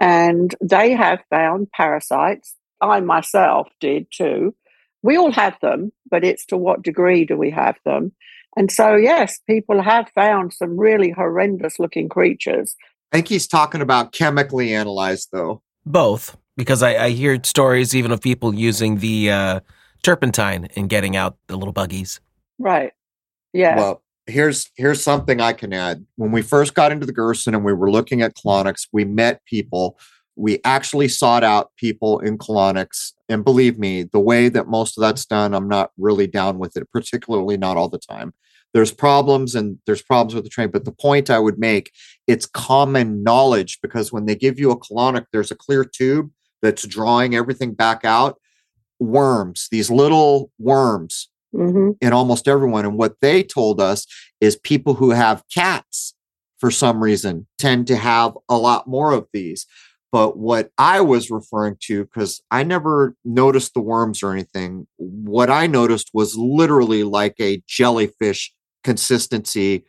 [0.00, 2.54] And they have found parasites.
[2.80, 4.54] I myself did too.
[5.02, 8.12] We all have them but it's to what degree do we have them?
[8.56, 12.74] And so yes people have found some really horrendous looking creatures.
[13.12, 15.60] I think he's talking about chemically analyzed, though.
[15.84, 19.60] Both, because I, I hear stories even of people using the uh,
[20.02, 22.20] turpentine and getting out the little buggies.
[22.58, 22.92] Right.
[23.52, 23.76] Yeah.
[23.76, 26.06] Well, here's here's something I can add.
[26.16, 29.44] When we first got into the Gerson and we were looking at colonics, we met
[29.44, 29.98] people.
[30.34, 35.02] We actually sought out people in colonics, and believe me, the way that most of
[35.02, 38.32] that's done, I'm not really down with it, particularly not all the time.
[38.72, 41.92] There's problems and there's problems with the train, but the point I would make,
[42.26, 46.30] it's common knowledge because when they give you a colonic, there's a clear tube
[46.62, 48.40] that's drawing everything back out.
[49.02, 52.86] Worms, these little worms hmm in almost everyone.
[52.86, 54.06] And what they told us
[54.40, 56.14] is people who have cats
[56.58, 59.66] for some reason tend to have a lot more of these.
[60.12, 65.50] But what I was referring to, because I never noticed the worms or anything, what
[65.50, 68.52] I noticed was literally like a jellyfish
[68.84, 69.84] consistency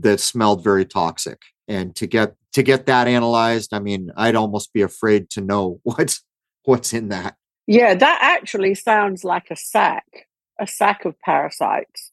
[0.00, 1.38] that smelled very toxic.
[1.68, 5.80] And to get to get that analyzed, I mean, I'd almost be afraid to know
[5.84, 6.24] what's
[6.64, 7.36] what's in that.
[7.68, 10.26] Yeah, that actually sounds like a sack,
[10.58, 12.10] a sack of parasites.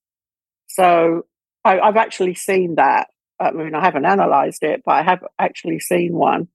[0.68, 1.28] So
[1.63, 3.08] I, I've actually seen that.
[3.39, 6.50] I mean, I haven't analyzed it, but I have actually seen one.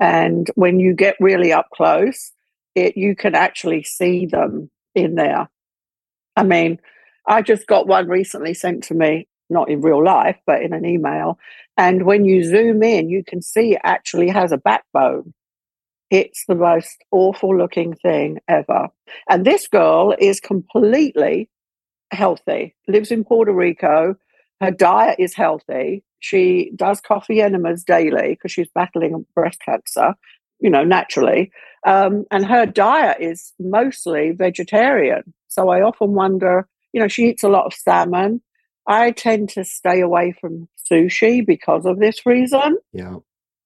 [0.00, 2.32] And when you get really up close,
[2.74, 5.50] it you can actually see them in there.
[6.34, 6.78] I mean,
[7.28, 10.86] I just got one recently sent to me, not in real life, but in an
[10.86, 11.38] email.
[11.76, 15.34] And when you zoom in, you can see it actually has a backbone.
[16.10, 18.88] It's the most awful looking thing ever.
[19.28, 21.48] And this girl is completely
[22.12, 24.14] healthy, lives in Puerto Rico.
[24.60, 26.04] Her diet is healthy.
[26.20, 30.14] She does coffee enemas daily because she's battling breast cancer,
[30.60, 31.50] you know, naturally.
[31.86, 35.34] Um, and her diet is mostly vegetarian.
[35.48, 38.40] So I often wonder, you know, she eats a lot of salmon.
[38.86, 42.78] I tend to stay away from sushi because of this reason.
[42.92, 43.16] Yeah.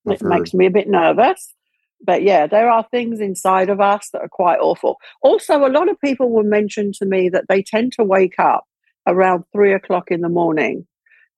[0.09, 1.55] I've It makes me a bit nervous.
[2.02, 4.96] But yeah, there are things inside of us that are quite awful.
[5.22, 8.64] Also, a lot of people will mention to me that they tend to wake up
[9.06, 10.86] around three o'clock in the morning.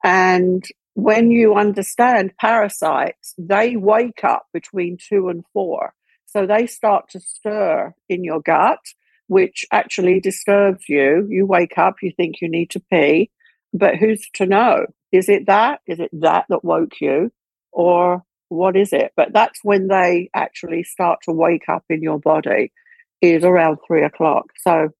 [0.05, 5.95] And when you understand parasites, they wake up between two and four.
[6.27, 8.81] So they start to stir in your gut,
[9.27, 11.27] which actually disturbs you.
[11.29, 13.31] You wake up, you think you need to pee,
[13.73, 14.87] but who's to know?
[15.11, 15.81] Is it that?
[15.87, 17.33] Is it that that woke you?
[17.71, 18.23] Or
[18.53, 19.13] what is it?
[19.17, 22.73] But that's when they actually start to wake up in your body,
[23.21, 24.47] is around three o'clock.
[24.61, 24.91] So,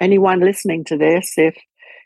[0.00, 1.56] anyone listening to this, if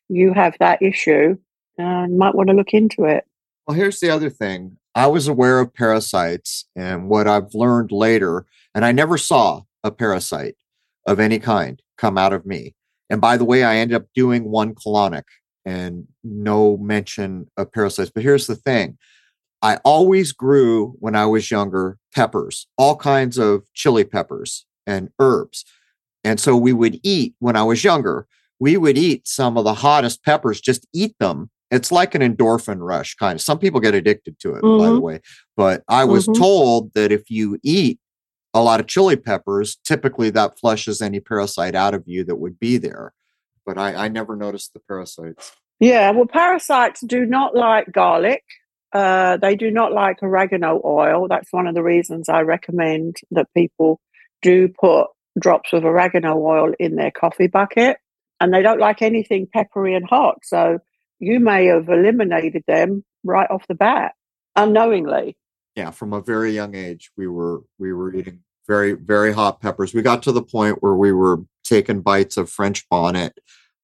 [0.08, 1.36] you have that issue,
[1.80, 3.24] uh, you might want to look into it.
[3.66, 4.76] Well, here's the other thing.
[4.94, 9.90] I was aware of parasites, and what I've learned later, and I never saw a
[9.90, 10.56] parasite
[11.06, 12.74] of any kind come out of me.
[13.10, 15.24] And by the way, I ended up doing one colonic
[15.64, 18.10] and no mention of parasites.
[18.10, 18.98] But here's the thing
[19.62, 25.64] I always grew when I was younger peppers, all kinds of chili peppers and herbs.
[26.24, 28.26] And so we would eat when I was younger,
[28.60, 31.50] we would eat some of the hottest peppers, just eat them.
[31.70, 33.40] It's like an endorphin rush kind of.
[33.42, 35.02] Some people get addicted to it, by the Mhm.
[35.02, 35.20] way.
[35.56, 36.36] But I was Mhm.
[36.38, 38.00] told that if you eat
[38.54, 42.58] a lot of chili peppers, typically that flushes any parasite out of you that would
[42.58, 43.12] be there.
[43.66, 45.52] But I, I never noticed the parasites.
[45.78, 48.42] Yeah, well, parasites do not like garlic.
[48.92, 51.28] Uh, they do not like oregano oil.
[51.28, 54.00] That's one of the reasons I recommend that people
[54.42, 57.98] do put drops of oregano oil in their coffee bucket.
[58.40, 60.38] And they don't like anything peppery and hot.
[60.44, 60.78] So
[61.18, 64.12] you may have eliminated them right off the bat
[64.56, 65.36] unknowingly.
[65.76, 69.94] yeah from a very young age we were we were eating very very hot peppers
[69.94, 73.38] we got to the point where we were taking bites of french bonnet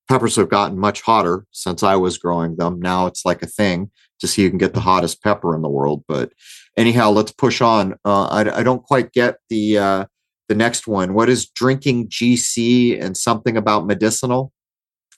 [0.09, 3.91] peppers have gotten much hotter since i was growing them now it's like a thing
[4.25, 6.33] to see you can get the hottest pepper in the world but
[6.77, 10.05] anyhow let's push on uh, I, I don't quite get the uh,
[10.49, 14.53] the next one what is drinking gc and something about medicinal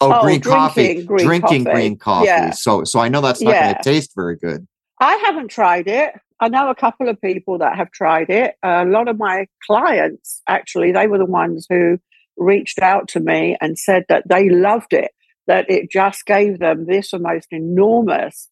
[0.00, 1.74] oh, Oh, green coffee drinking green drinking coffee.
[1.74, 2.50] green coffee Yeah.
[2.50, 4.66] so so i know that's not going to taste very good
[5.00, 6.14] I haven't tried it.
[6.40, 8.54] I know a couple of people that have tried it.
[8.62, 11.98] a lot of my clients, actually, they were the ones who
[12.38, 15.10] reached out to me and said that they loved it,
[15.46, 18.48] that it just gave them this almost enormous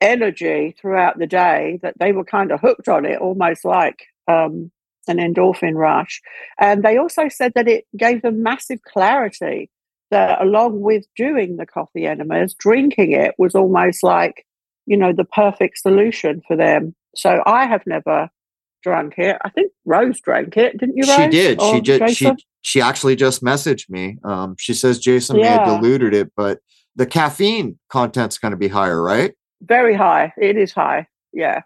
[0.00, 4.70] energy throughout the day, that they were kind of hooked on it, almost like um,
[5.06, 6.20] an endorphin rush.
[6.58, 9.70] And they also said that it gave them massive clarity,
[10.10, 14.44] that along with doing the coffee enemas, drinking it was almost like
[14.88, 16.94] you know, the perfect solution for them.
[17.14, 18.30] So I have never
[18.82, 19.36] drunk it.
[19.44, 21.16] I think Rose drank it, didn't you, Rose?
[21.16, 22.36] she did she did she Jason?
[22.62, 26.58] she actually just messaged me um she says jason may have diluted it but
[26.96, 30.32] the caffeine content's going to be higher right Very high.
[30.36, 31.06] It is high.
[31.32, 31.62] Yeah.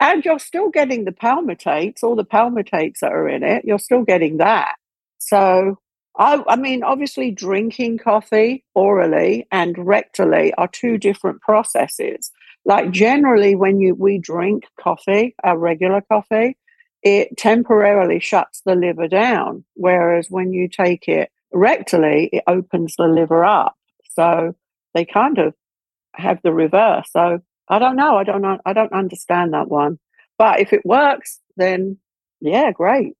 [0.00, 3.64] And you're still getting the palmitates, all the palmitates that are in it.
[3.64, 4.76] You're still getting that.
[5.18, 5.78] So
[6.18, 12.30] I, I mean, obviously, drinking coffee orally and rectally are two different processes.
[12.64, 16.56] Like generally, when you we drink coffee, our regular coffee,
[17.02, 19.64] it temporarily shuts the liver down.
[19.74, 23.76] Whereas when you take it rectally, it opens the liver up.
[24.14, 24.56] So
[24.94, 25.54] they kind of
[26.16, 27.08] have the reverse.
[27.10, 28.16] So I don't know.
[28.16, 28.58] I don't know.
[28.64, 29.98] I don't understand that one.
[30.38, 31.98] But if it works, then
[32.40, 33.14] yeah, great.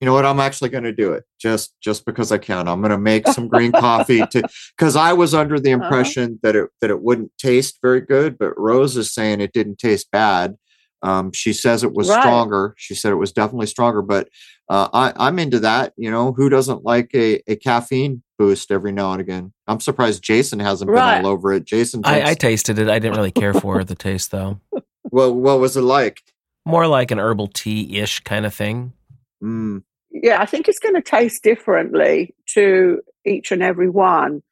[0.00, 0.26] You know what?
[0.26, 2.68] I'm actually going to do it just just because I can.
[2.68, 5.84] I'm going to make some green coffee to because I was under the uh-huh.
[5.84, 6.38] impression uh-huh.
[6.42, 10.10] that it that it wouldn't taste very good, but Rose is saying it didn't taste
[10.12, 10.56] bad.
[11.02, 12.20] Um, she says it was right.
[12.20, 12.74] stronger.
[12.76, 14.28] She said it was definitely stronger, but
[14.68, 15.92] uh, I, am into that.
[15.96, 19.52] You know, who doesn't like a, a caffeine boost every now and again?
[19.66, 21.18] I'm surprised Jason hasn't right.
[21.18, 21.64] been all over it.
[21.64, 22.88] Jason, I, I, tasted it.
[22.88, 24.60] I didn't really care for the taste though.
[25.10, 26.22] Well, what was it like?
[26.64, 28.92] More like an herbal tea ish kind of thing.
[29.42, 29.82] Mm.
[30.10, 34.42] Yeah, I think it's going to taste differently to each and every one.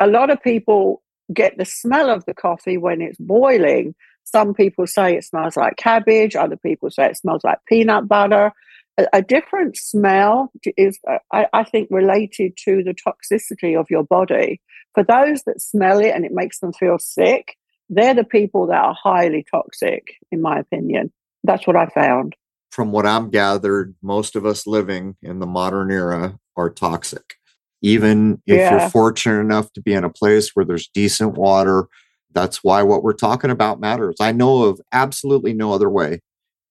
[0.00, 4.86] A lot of people get the smell of the coffee when it's boiling some people
[4.86, 8.52] say it smells like cabbage, other people say it smells like peanut butter.
[8.98, 14.04] A, a different smell is, uh, I, I think, related to the toxicity of your
[14.04, 14.60] body.
[14.94, 17.56] For those that smell it and it makes them feel sick,
[17.88, 21.12] they're the people that are highly toxic, in my opinion.
[21.42, 22.34] That's what I found.
[22.70, 27.34] From what I'm gathered, most of us living in the modern era are toxic.
[27.82, 28.80] Even if yeah.
[28.80, 31.86] you're fortunate enough to be in a place where there's decent water,
[32.32, 34.16] that's why what we're talking about matters.
[34.20, 36.20] I know of absolutely no other way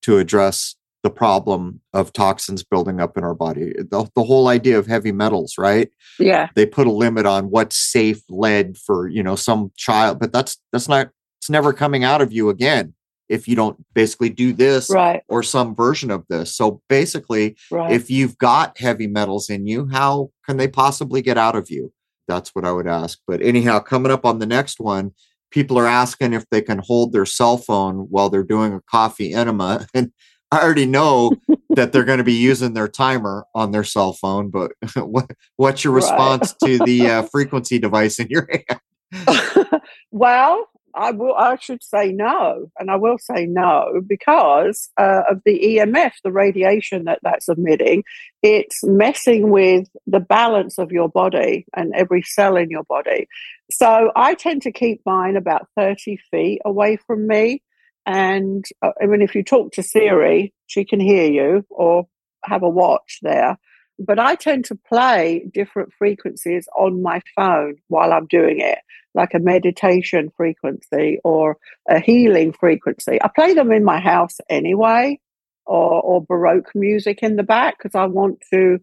[0.02, 0.74] to address
[1.04, 3.74] the problem of toxins building up in our body.
[3.76, 5.90] The, the whole idea of heavy metals, right?
[6.18, 6.48] Yeah.
[6.56, 10.58] They put a limit on what's safe lead for, you know, some child, but that's
[10.72, 12.94] that's not it's never coming out of you again
[13.28, 15.22] if you don't basically do this right.
[15.28, 16.54] or some version of this.
[16.54, 17.92] So basically, right.
[17.92, 21.92] if you've got heavy metals in you, how can they possibly get out of you?
[22.28, 23.18] That's what I would ask.
[23.26, 25.12] But anyhow, coming up on the next one,
[25.50, 29.32] people are asking if they can hold their cell phone while they're doing a coffee
[29.32, 29.86] enema.
[29.94, 30.12] And
[30.54, 31.32] I already know
[31.70, 35.84] that they're going to be using their timer on their cell phone, but what, what's
[35.84, 36.78] your response right.
[36.78, 39.80] to the uh, frequency device in your hand?
[40.10, 41.34] well, I will.
[41.34, 46.30] I should say no, and I will say no because uh, of the EMF, the
[46.30, 48.04] radiation that that's emitting.
[48.42, 53.26] It's messing with the balance of your body and every cell in your body.
[53.70, 57.62] So I tend to keep mine about thirty feet away from me.
[58.06, 62.06] And uh, I mean, if you talk to Siri, she can hear you, or
[62.44, 63.58] have a watch there
[63.98, 68.78] but I tend to play different frequencies on my phone while I'm doing it,
[69.14, 73.22] like a meditation frequency or a healing frequency.
[73.22, 75.20] I play them in my house anyway,
[75.64, 78.80] or, or Baroque music in the back because I want to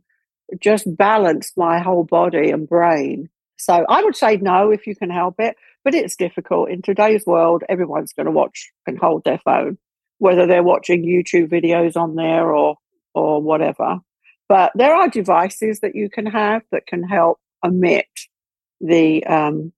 [0.60, 3.30] just balance my whole body and brain.
[3.62, 6.70] So I would say no if you can help it, but it's difficult.
[6.70, 9.78] In today's world, everyone's going to watch and hold their phone,
[10.18, 12.78] whether they're watching YouTube videos on there or
[13.14, 14.00] or whatever.
[14.50, 18.08] But there are devices that you can have that can help emit
[18.80, 19.72] the um,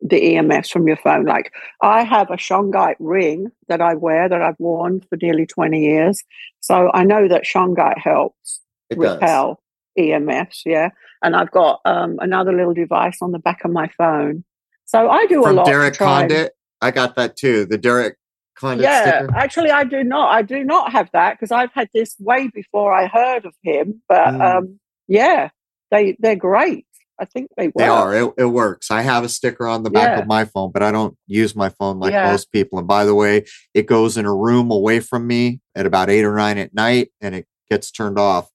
[0.00, 1.24] the EMFs from your phone.
[1.24, 5.80] Like I have a shungite ring that I wear that I've worn for nearly 20
[5.80, 6.22] years.
[6.60, 8.60] So I know that shungite helps
[8.90, 9.63] it repel does.
[9.98, 10.62] EMFs.
[10.64, 10.90] Yeah.
[11.22, 14.44] And I've got um, another little device on the back of my phone.
[14.84, 15.66] So I do From a lot.
[15.66, 16.52] Derek Condit.
[16.80, 17.64] I got that too.
[17.64, 18.16] The Derek
[18.56, 18.84] Condit.
[18.84, 19.36] yeah sticker?
[19.36, 22.92] actually i do not i do not have that because i've had this way before
[22.92, 24.58] i heard of him but mm.
[24.58, 24.78] um
[25.08, 25.48] yeah
[25.90, 26.86] they they're great
[27.18, 27.74] i think they work.
[27.76, 30.20] they are it, it works i have a sticker on the back yeah.
[30.20, 32.30] of my phone but i don't use my phone like yeah.
[32.30, 35.84] most people and by the way it goes in a room away from me at
[35.84, 38.48] about eight or nine at night and it gets turned off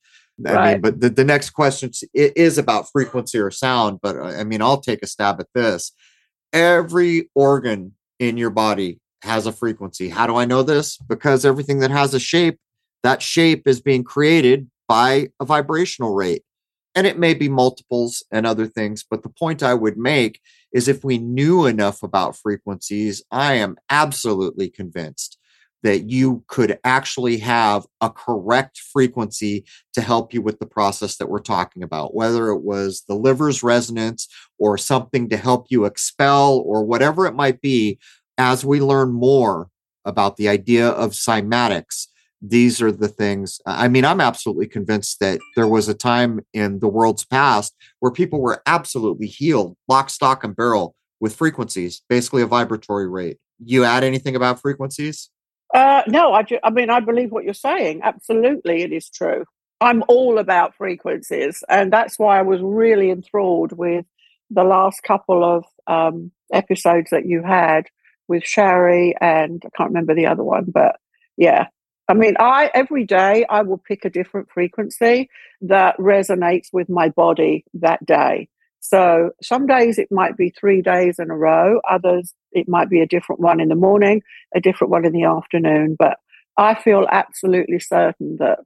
[0.46, 0.72] I right.
[0.74, 4.00] mean, but the, the next question is about frequency or sound.
[4.02, 5.92] But uh, I mean, I'll take a stab at this.
[6.54, 10.10] Every organ in your body has a frequency.
[10.10, 10.98] How do I know this?
[10.98, 12.60] Because everything that has a shape,
[13.04, 16.44] that shape is being created by a vibrational rate.
[16.96, 20.42] And it may be multiples and other things, but the point I would make
[20.74, 25.39] is if we knew enough about frequencies, I am absolutely convinced
[25.84, 31.30] that you could actually have a correct frequency to help you with the process that
[31.30, 34.28] we're talking about, whether it was the liver's resonance
[34.58, 37.98] or something to help you expel or whatever it might be
[38.38, 39.70] as we learn more
[40.06, 42.08] about the idea of cymatics,
[42.42, 43.60] these are the things.
[43.66, 48.12] I mean, I'm absolutely convinced that there was a time in the world's past where
[48.12, 53.38] people were absolutely healed, lock, stock, and barrel with frequencies, basically a vibratory rate.
[53.64, 55.30] You add anything about frequencies?
[55.74, 58.02] Uh, no, I, ju- I mean, I believe what you're saying.
[58.04, 59.46] Absolutely, it is true.
[59.82, 61.64] I'm all about frequencies.
[61.70, 64.06] And that's why I was really enthralled with
[64.50, 67.86] the last couple of um, episodes that you had
[68.28, 70.98] with Sherry and I can't remember the other one, but
[71.38, 71.68] yeah.
[72.08, 75.30] I mean, I every day I will pick a different frequency
[75.62, 78.50] that resonates with my body that day.
[78.80, 83.02] So some days it might be three days in a row, others it might be
[83.02, 84.22] a different one in the morning,
[84.56, 85.96] a different one in the afternoon.
[85.98, 86.18] But
[86.58, 88.60] I feel absolutely certain that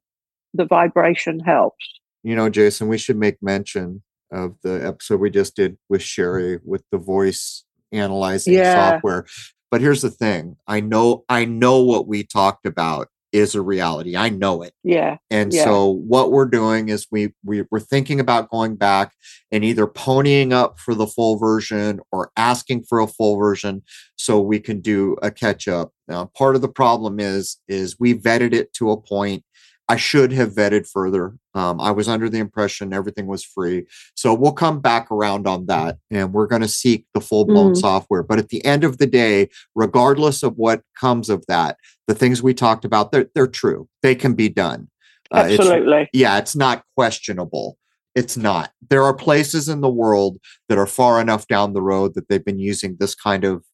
[0.54, 1.86] the vibration helps.
[2.24, 6.60] You know, Jason, we should make mention of the episode we just did with Sherry
[6.64, 8.92] with the voice analyzing yeah.
[8.92, 9.26] software.
[9.70, 10.58] But here's the thing.
[10.68, 14.16] I know I know what we talked about is a reality.
[14.16, 14.74] I know it.
[14.84, 15.18] Yeah.
[15.30, 15.64] And yeah.
[15.64, 19.14] so what we're doing is we, we we're thinking about going back
[19.52, 23.82] and either ponying up for the full version or asking for a full version
[24.16, 25.92] so we can do a catch up.
[26.08, 29.44] Now, part of the problem is is we vetted it to a point
[29.90, 31.36] I should have vetted further.
[31.54, 33.86] Um, I was under the impression everything was free.
[34.16, 37.74] So we'll come back around on that and we're going to seek the full blown
[37.74, 37.78] mm.
[37.78, 38.24] software.
[38.24, 41.78] But at the end of the day, regardless of what comes of that,
[42.08, 43.90] the things we talked about, they're, they're true.
[44.02, 44.90] They can be done.
[45.32, 46.02] Uh, Absolutely.
[46.04, 47.78] It's, yeah, it's not questionable.
[48.16, 48.72] It's not.
[48.90, 50.38] There are places in the world
[50.70, 53.66] that are far enough down the road that they've been using this kind of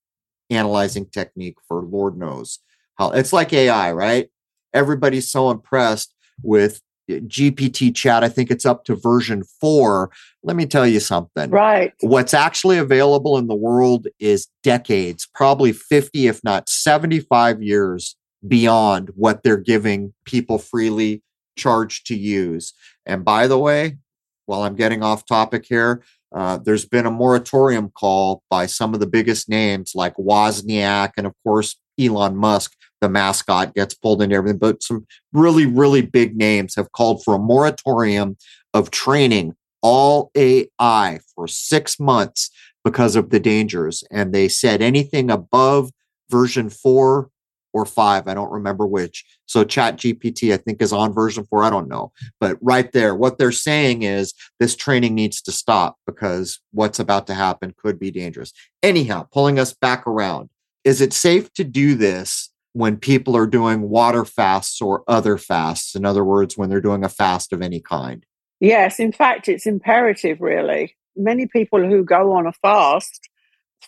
[0.49, 2.59] analyzing technique for Lord knows
[2.97, 3.11] how.
[3.11, 4.29] It's like AI, right?
[4.73, 8.23] Everybody's so impressed with GPT chat.
[8.23, 10.11] I think it's up to version four.
[10.43, 11.49] Let me tell you something.
[11.49, 11.93] Right.
[12.01, 18.15] What's actually available in the world is decades, probably 50, if not 75 years
[18.47, 21.23] beyond what they're giving people freely
[21.57, 22.73] charged to use.
[23.05, 23.97] And by the way,
[24.45, 26.03] while I'm getting off topic here,
[26.33, 31.25] uh, there's been a moratorium call by some of the biggest names like Wozniak and,
[31.25, 36.35] of course, Elon Musk the mascot gets pulled into everything, but some really, really big
[36.35, 38.37] names have called for a moratorium
[38.73, 42.49] of training all AI for six months
[42.83, 44.03] because of the dangers.
[44.11, 45.91] And they said anything above
[46.29, 47.29] version four
[47.71, 49.23] or five, I don't remember which.
[49.45, 51.63] So Chat GPT, I think, is on version four.
[51.63, 52.11] I don't know.
[52.39, 57.27] But right there, what they're saying is this training needs to stop because what's about
[57.27, 58.53] to happen could be dangerous.
[58.81, 60.49] Anyhow, pulling us back around.
[60.83, 65.95] Is it safe to do this when people are doing water fasts or other fasts.
[65.95, 68.25] In other words, when they're doing a fast of any kind.
[68.59, 70.95] Yes, in fact, it's imperative, really.
[71.15, 73.29] Many people who go on a fast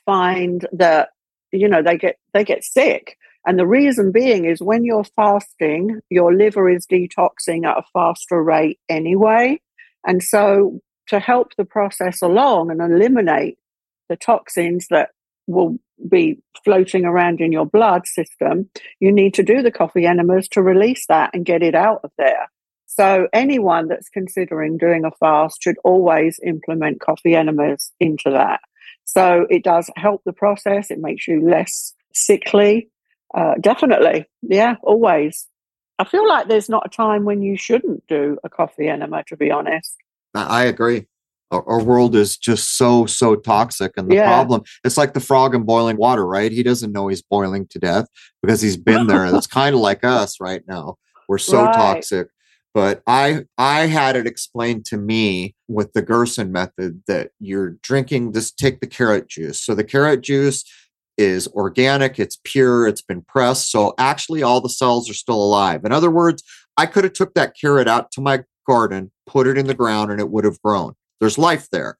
[0.06, 1.10] find that
[1.52, 6.00] you know they get they get sick and the reason being is when you're fasting
[6.10, 9.60] your liver is detoxing at a faster rate anyway
[10.08, 13.58] and so to help the process along and eliminate
[14.08, 15.10] the toxins that
[15.46, 15.78] will
[16.08, 20.62] be floating around in your blood system, you need to do the coffee enemas to
[20.62, 22.50] release that and get it out of there.
[22.86, 28.60] So anyone that's considering doing a fast should always implement coffee enemas into that.
[29.06, 30.92] So it does help the process.
[30.92, 32.90] It makes you less sickly.
[33.34, 34.26] Uh, definitely.
[34.42, 35.48] Yeah, always.
[36.00, 39.38] I feel like there's not a time when you shouldn't do a coffee enema, to
[39.38, 39.96] be honest.
[40.34, 41.08] I agree
[41.52, 44.26] our, our world is just so so toxic and the yeah.
[44.26, 46.52] problem it's like the frog in boiling water right?
[46.52, 48.08] He doesn't know he's boiling to death
[48.42, 50.96] because he's been there it's kind of like us right now.
[51.28, 51.74] We're so right.
[51.74, 52.28] toxic.
[52.74, 58.32] But i i had it explained to me with the gerson method that you're drinking
[58.32, 59.62] this take the carrot juice.
[59.62, 60.64] So the carrot juice
[61.18, 65.84] is organic it's pure it's been pressed so actually all the cells are still alive.
[65.84, 66.44] In other words
[66.78, 70.10] i could have took that carrot out to my garden put it in the ground
[70.12, 71.98] and it would have grown there's life there.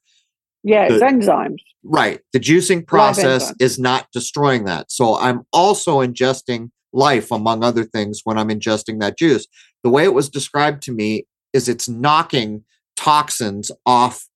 [0.62, 1.62] Yeah, the, it's enzymes.
[1.82, 2.20] Right.
[2.34, 4.92] The juicing process is not destroying that.
[4.92, 9.46] So I'm also ingesting life, among other things, when I'm ingesting that juice.
[9.82, 12.64] The way it was described to me is it's knocking
[12.96, 14.28] toxins off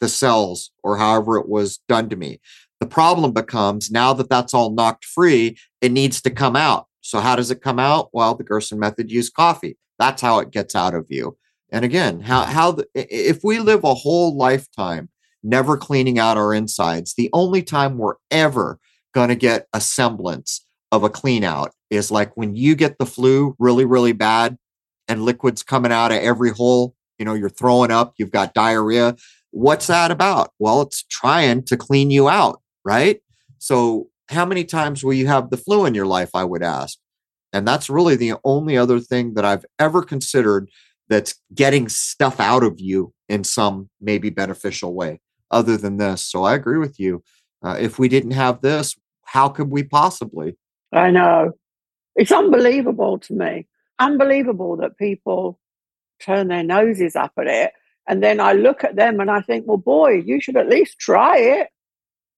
[0.00, 2.40] the cells or however it was done to me.
[2.80, 6.86] The problem becomes now that that's all knocked free, it needs to come out.
[7.02, 8.08] So, how does it come out?
[8.12, 9.76] Well, the Gerson method used coffee.
[9.98, 11.36] That's how it gets out of you.
[11.72, 15.08] And again, how how the, if we live a whole lifetime
[15.42, 18.78] never cleaning out our insides, the only time we're ever
[19.14, 23.06] going to get a semblance of a clean out is like when you get the
[23.06, 24.56] flu really really bad
[25.08, 29.16] and liquids coming out of every hole, you know, you're throwing up, you've got diarrhea.
[29.50, 30.52] What's that about?
[30.58, 33.20] Well, it's trying to clean you out, right?
[33.58, 36.98] So, how many times will you have the flu in your life, I would ask?
[37.52, 40.70] And that's really the only other thing that I've ever considered
[41.10, 46.24] that's getting stuff out of you in some maybe beneficial way other than this.
[46.24, 47.22] So I agree with you.
[47.62, 50.56] Uh, if we didn't have this, how could we possibly?
[50.92, 51.52] I know.
[52.16, 53.66] It's unbelievable to me.
[53.98, 55.58] Unbelievable that people
[56.20, 57.72] turn their noses up at it.
[58.08, 60.98] And then I look at them and I think, well, boy, you should at least
[60.98, 61.68] try it.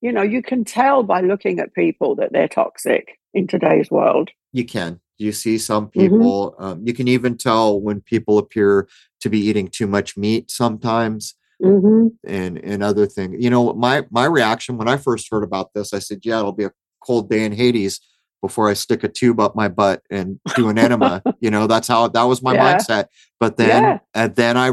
[0.00, 4.30] You know, you can tell by looking at people that they're toxic in today's world.
[4.52, 5.00] You can.
[5.22, 6.00] You see some mm-hmm.
[6.00, 6.64] people, mm-hmm.
[6.64, 8.88] um, you can even tell when people appear
[9.20, 11.34] to be eating too much meat sometimes.
[11.62, 12.08] Mm-hmm.
[12.26, 15.94] And and other things, you know, my my reaction when I first heard about this,
[15.94, 16.72] I said, "Yeah, it'll be a
[17.06, 18.00] cold day in Hades
[18.40, 21.86] before I stick a tube up my butt and do an enema." you know, that's
[21.86, 22.78] how that was my yeah.
[22.78, 23.06] mindset.
[23.38, 23.98] But then, yeah.
[24.12, 24.72] and then I,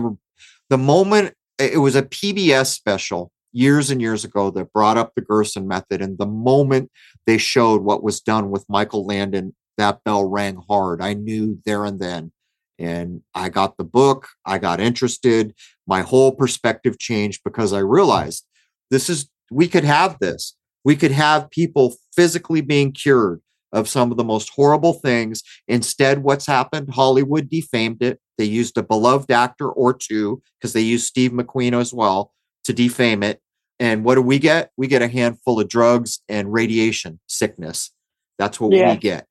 [0.72, 5.22] the moment it was a PBS special years and years ago that brought up the
[5.22, 6.92] Gerson method, and the moment
[7.26, 11.02] they showed what was done with Michael Landon that bell rang hard.
[11.02, 12.32] I knew there and then.
[12.78, 15.54] And I got the book, I got interested,
[15.86, 18.46] my whole perspective changed because I realized
[18.90, 20.56] this is, we could have this.
[20.86, 23.42] We could have people physically being cured
[23.74, 25.44] of some of the most horrible things.
[25.68, 26.94] Instead, what's happened?
[26.94, 28.20] Hollywood defamed it.
[28.38, 32.32] They used a beloved actor or two because they used Steve McQueen as well
[32.64, 33.42] to defame it.
[33.80, 34.72] And what do we get?
[34.78, 37.92] We get a handful of drugs and radiation sickness.
[38.38, 38.94] That's what yeah.
[38.94, 39.28] we get.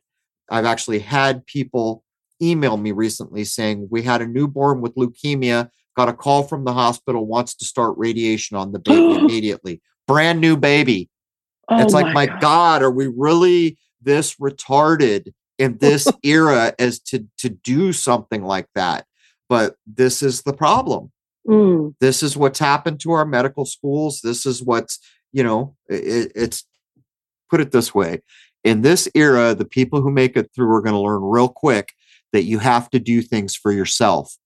[0.51, 2.05] I've actually had people
[2.42, 6.72] email me recently saying we had a newborn with leukemia, got a call from the
[6.72, 9.80] hospital, wants to start radiation on the baby immediately.
[10.07, 11.11] Brand new baby.
[11.68, 12.40] Oh it's like, my, my God.
[12.40, 18.68] God, are we really this retarded in this era as to to do something like
[18.74, 19.05] that?
[19.49, 21.11] But this is the problem.
[21.46, 21.94] Mm.
[22.01, 24.20] This is what's happened to our medical schools.
[24.20, 24.99] This is what's,
[25.32, 26.64] you know, it, it's
[27.51, 28.20] put it this way
[28.64, 31.92] in this era, the people who make it through are going to learn real quick
[32.32, 34.36] that you have to do things for yourself.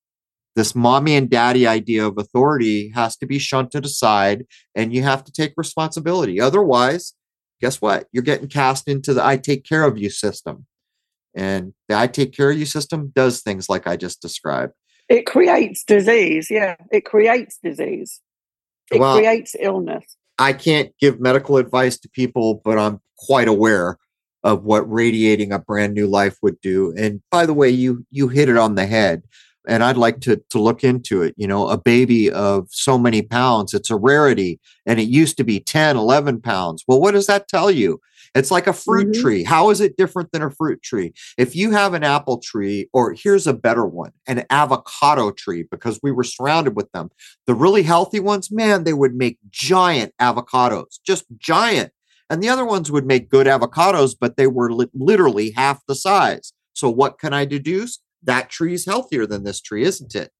[0.55, 4.45] This mommy and daddy idea of authority has to be shunted aside
[4.75, 6.41] and you have to take responsibility.
[6.41, 7.15] Otherwise,
[7.61, 8.07] guess what?
[8.13, 10.67] You're getting cast into the I take care of you system.
[11.35, 14.75] And the I take care of you system does things like I just described.
[15.09, 16.49] It creates disease.
[16.51, 18.21] Yeah, it creates disease.
[18.91, 20.05] It well, creates illness.
[20.39, 23.99] I can't give medical advice to people, but I'm quite aware
[24.45, 26.93] of what radiating a brand new life would do.
[26.97, 29.23] And by the way, you you hit it on the head.
[29.69, 31.35] And I'd like to to look into it.
[31.37, 34.59] You know, a baby of so many pounds, it's a rarity.
[34.87, 36.85] And it used to be 10, 11 pounds.
[36.89, 38.01] Well, what does that tell you?
[38.35, 39.23] It's like a fruit mm-hmm.
[39.23, 39.45] tree.
[39.45, 41.13] How is it different than a fruit tree?
[41.37, 46.01] If you have an apple tree, or here's a better one, an avocado tree, because
[46.03, 47.11] we were surrounded with them.
[47.47, 51.93] The really healthy ones, man, they would make giant avocados, just giant.
[52.33, 55.95] And the other ones would make good avocados, but they were li- literally half the
[55.95, 56.55] size.
[56.73, 57.99] So what can I deduce?
[58.23, 60.31] That tree is healthier than this tree, isn't it?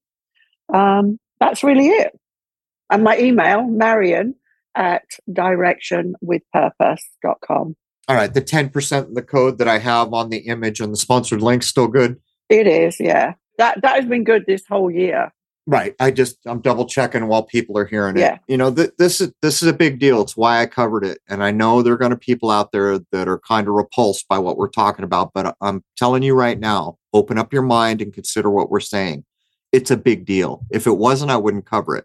[0.72, 2.18] Um, that's really it.
[2.90, 4.34] And my email, Marion
[4.74, 7.76] at directionwithpurpose.com.
[8.08, 8.32] All right.
[8.32, 11.88] The 10% the code that I have on the image and the sponsored link still
[11.88, 12.20] good?
[12.48, 13.34] It is, yeah.
[13.58, 15.32] That that has been good this whole year.
[15.66, 15.96] Right.
[15.98, 18.34] I just I'm double checking while people are hearing yeah.
[18.34, 18.40] it.
[18.46, 20.22] You know, th- this is this is a big deal.
[20.22, 23.00] It's why I covered it, and I know there are going to people out there
[23.10, 25.32] that are kind of repulsed by what we're talking about.
[25.34, 29.24] But I'm telling you right now, open up your mind and consider what we're saying.
[29.72, 30.64] It's a big deal.
[30.70, 32.04] If it wasn't, I wouldn't cover it.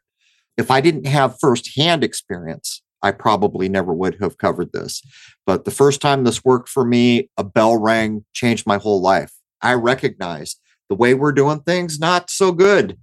[0.57, 5.01] If I didn't have firsthand experience, I probably never would have covered this.
[5.45, 9.32] But the first time this worked for me, a bell rang, changed my whole life.
[9.62, 10.59] I recognized
[10.89, 12.97] the way we're doing things not so good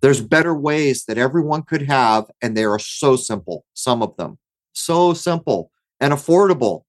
[0.00, 4.38] there's better ways that everyone could have, and they are so simple, some of them.
[4.72, 6.84] So simple and affordable.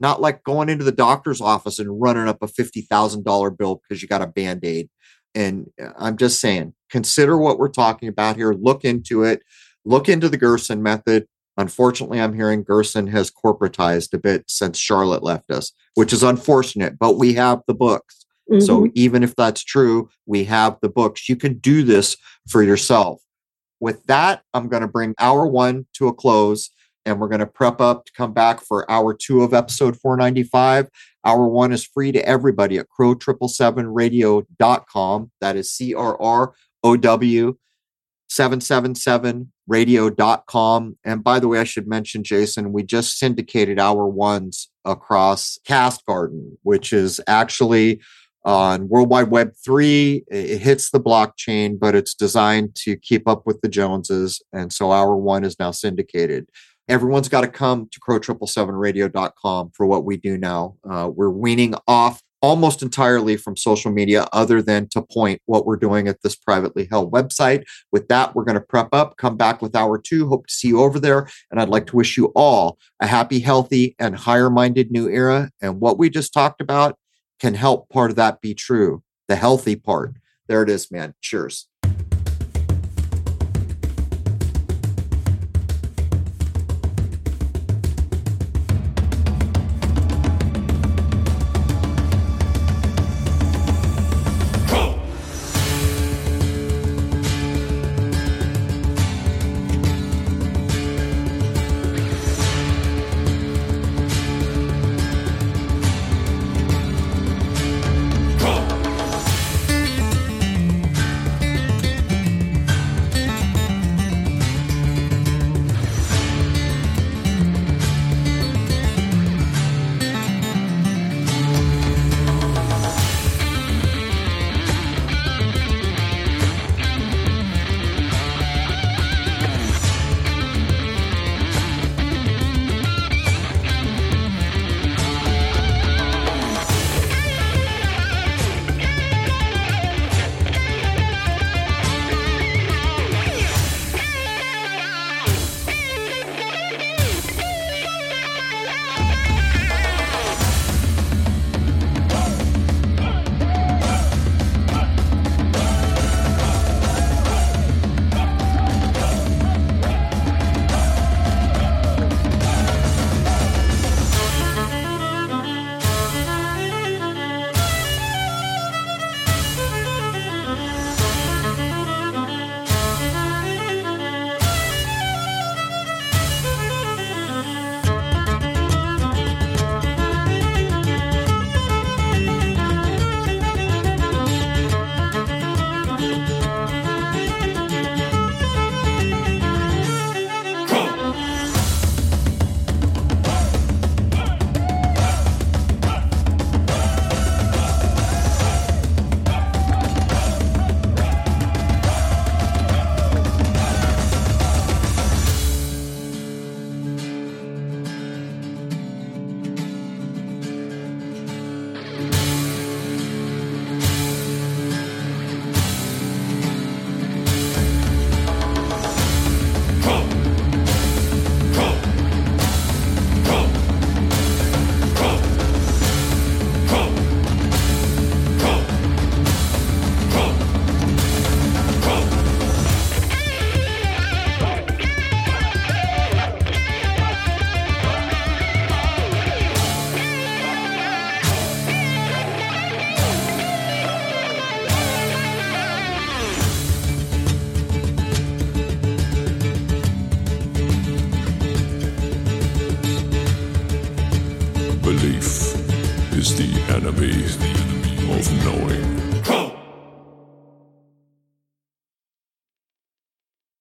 [0.00, 4.08] Not like going into the doctor's office and running up a $50,000 bill because you
[4.08, 4.88] got a band aid.
[5.34, 8.52] And uh, I'm just saying, consider what we're talking about here.
[8.52, 9.42] Look into it.
[9.84, 11.26] Look into the Gerson method.
[11.56, 16.98] Unfortunately, I'm hearing Gerson has corporatized a bit since Charlotte left us, which is unfortunate,
[16.98, 18.24] but we have the books.
[18.50, 18.60] Mm-hmm.
[18.60, 21.28] So even if that's true, we have the books.
[21.28, 22.16] You can do this
[22.48, 23.20] for yourself.
[23.78, 26.70] With that, I'm going to bring hour one to a close.
[27.10, 30.88] And we're going to prep up to come back for hour two of episode 495.
[31.24, 35.30] Hour one is free to everybody at crow777radio.com.
[35.40, 37.56] That is C R R O W
[38.30, 40.96] 777radio.com.
[41.04, 46.06] And by the way, I should mention, Jason, we just syndicated hour ones across Cast
[46.06, 48.00] Garden, which is actually
[48.44, 50.24] on World Wide Web 3.
[50.30, 54.42] It hits the blockchain, but it's designed to keep up with the Joneses.
[54.52, 56.48] And so hour one is now syndicated.
[56.90, 60.74] Everyone's got to come to crow777radio.com for what we do now.
[60.88, 65.76] Uh, we're weaning off almost entirely from social media other than to point what we're
[65.76, 67.62] doing at this privately held website.
[67.92, 70.28] With that, we're going to prep up, come back with hour two.
[70.28, 71.28] Hope to see you over there.
[71.52, 75.52] And I'd like to wish you all a happy, healthy, and higher minded new era.
[75.60, 76.98] And what we just talked about
[77.38, 79.04] can help part of that be true.
[79.28, 80.14] The healthy part.
[80.48, 81.14] There it is, man.
[81.20, 81.68] Cheers.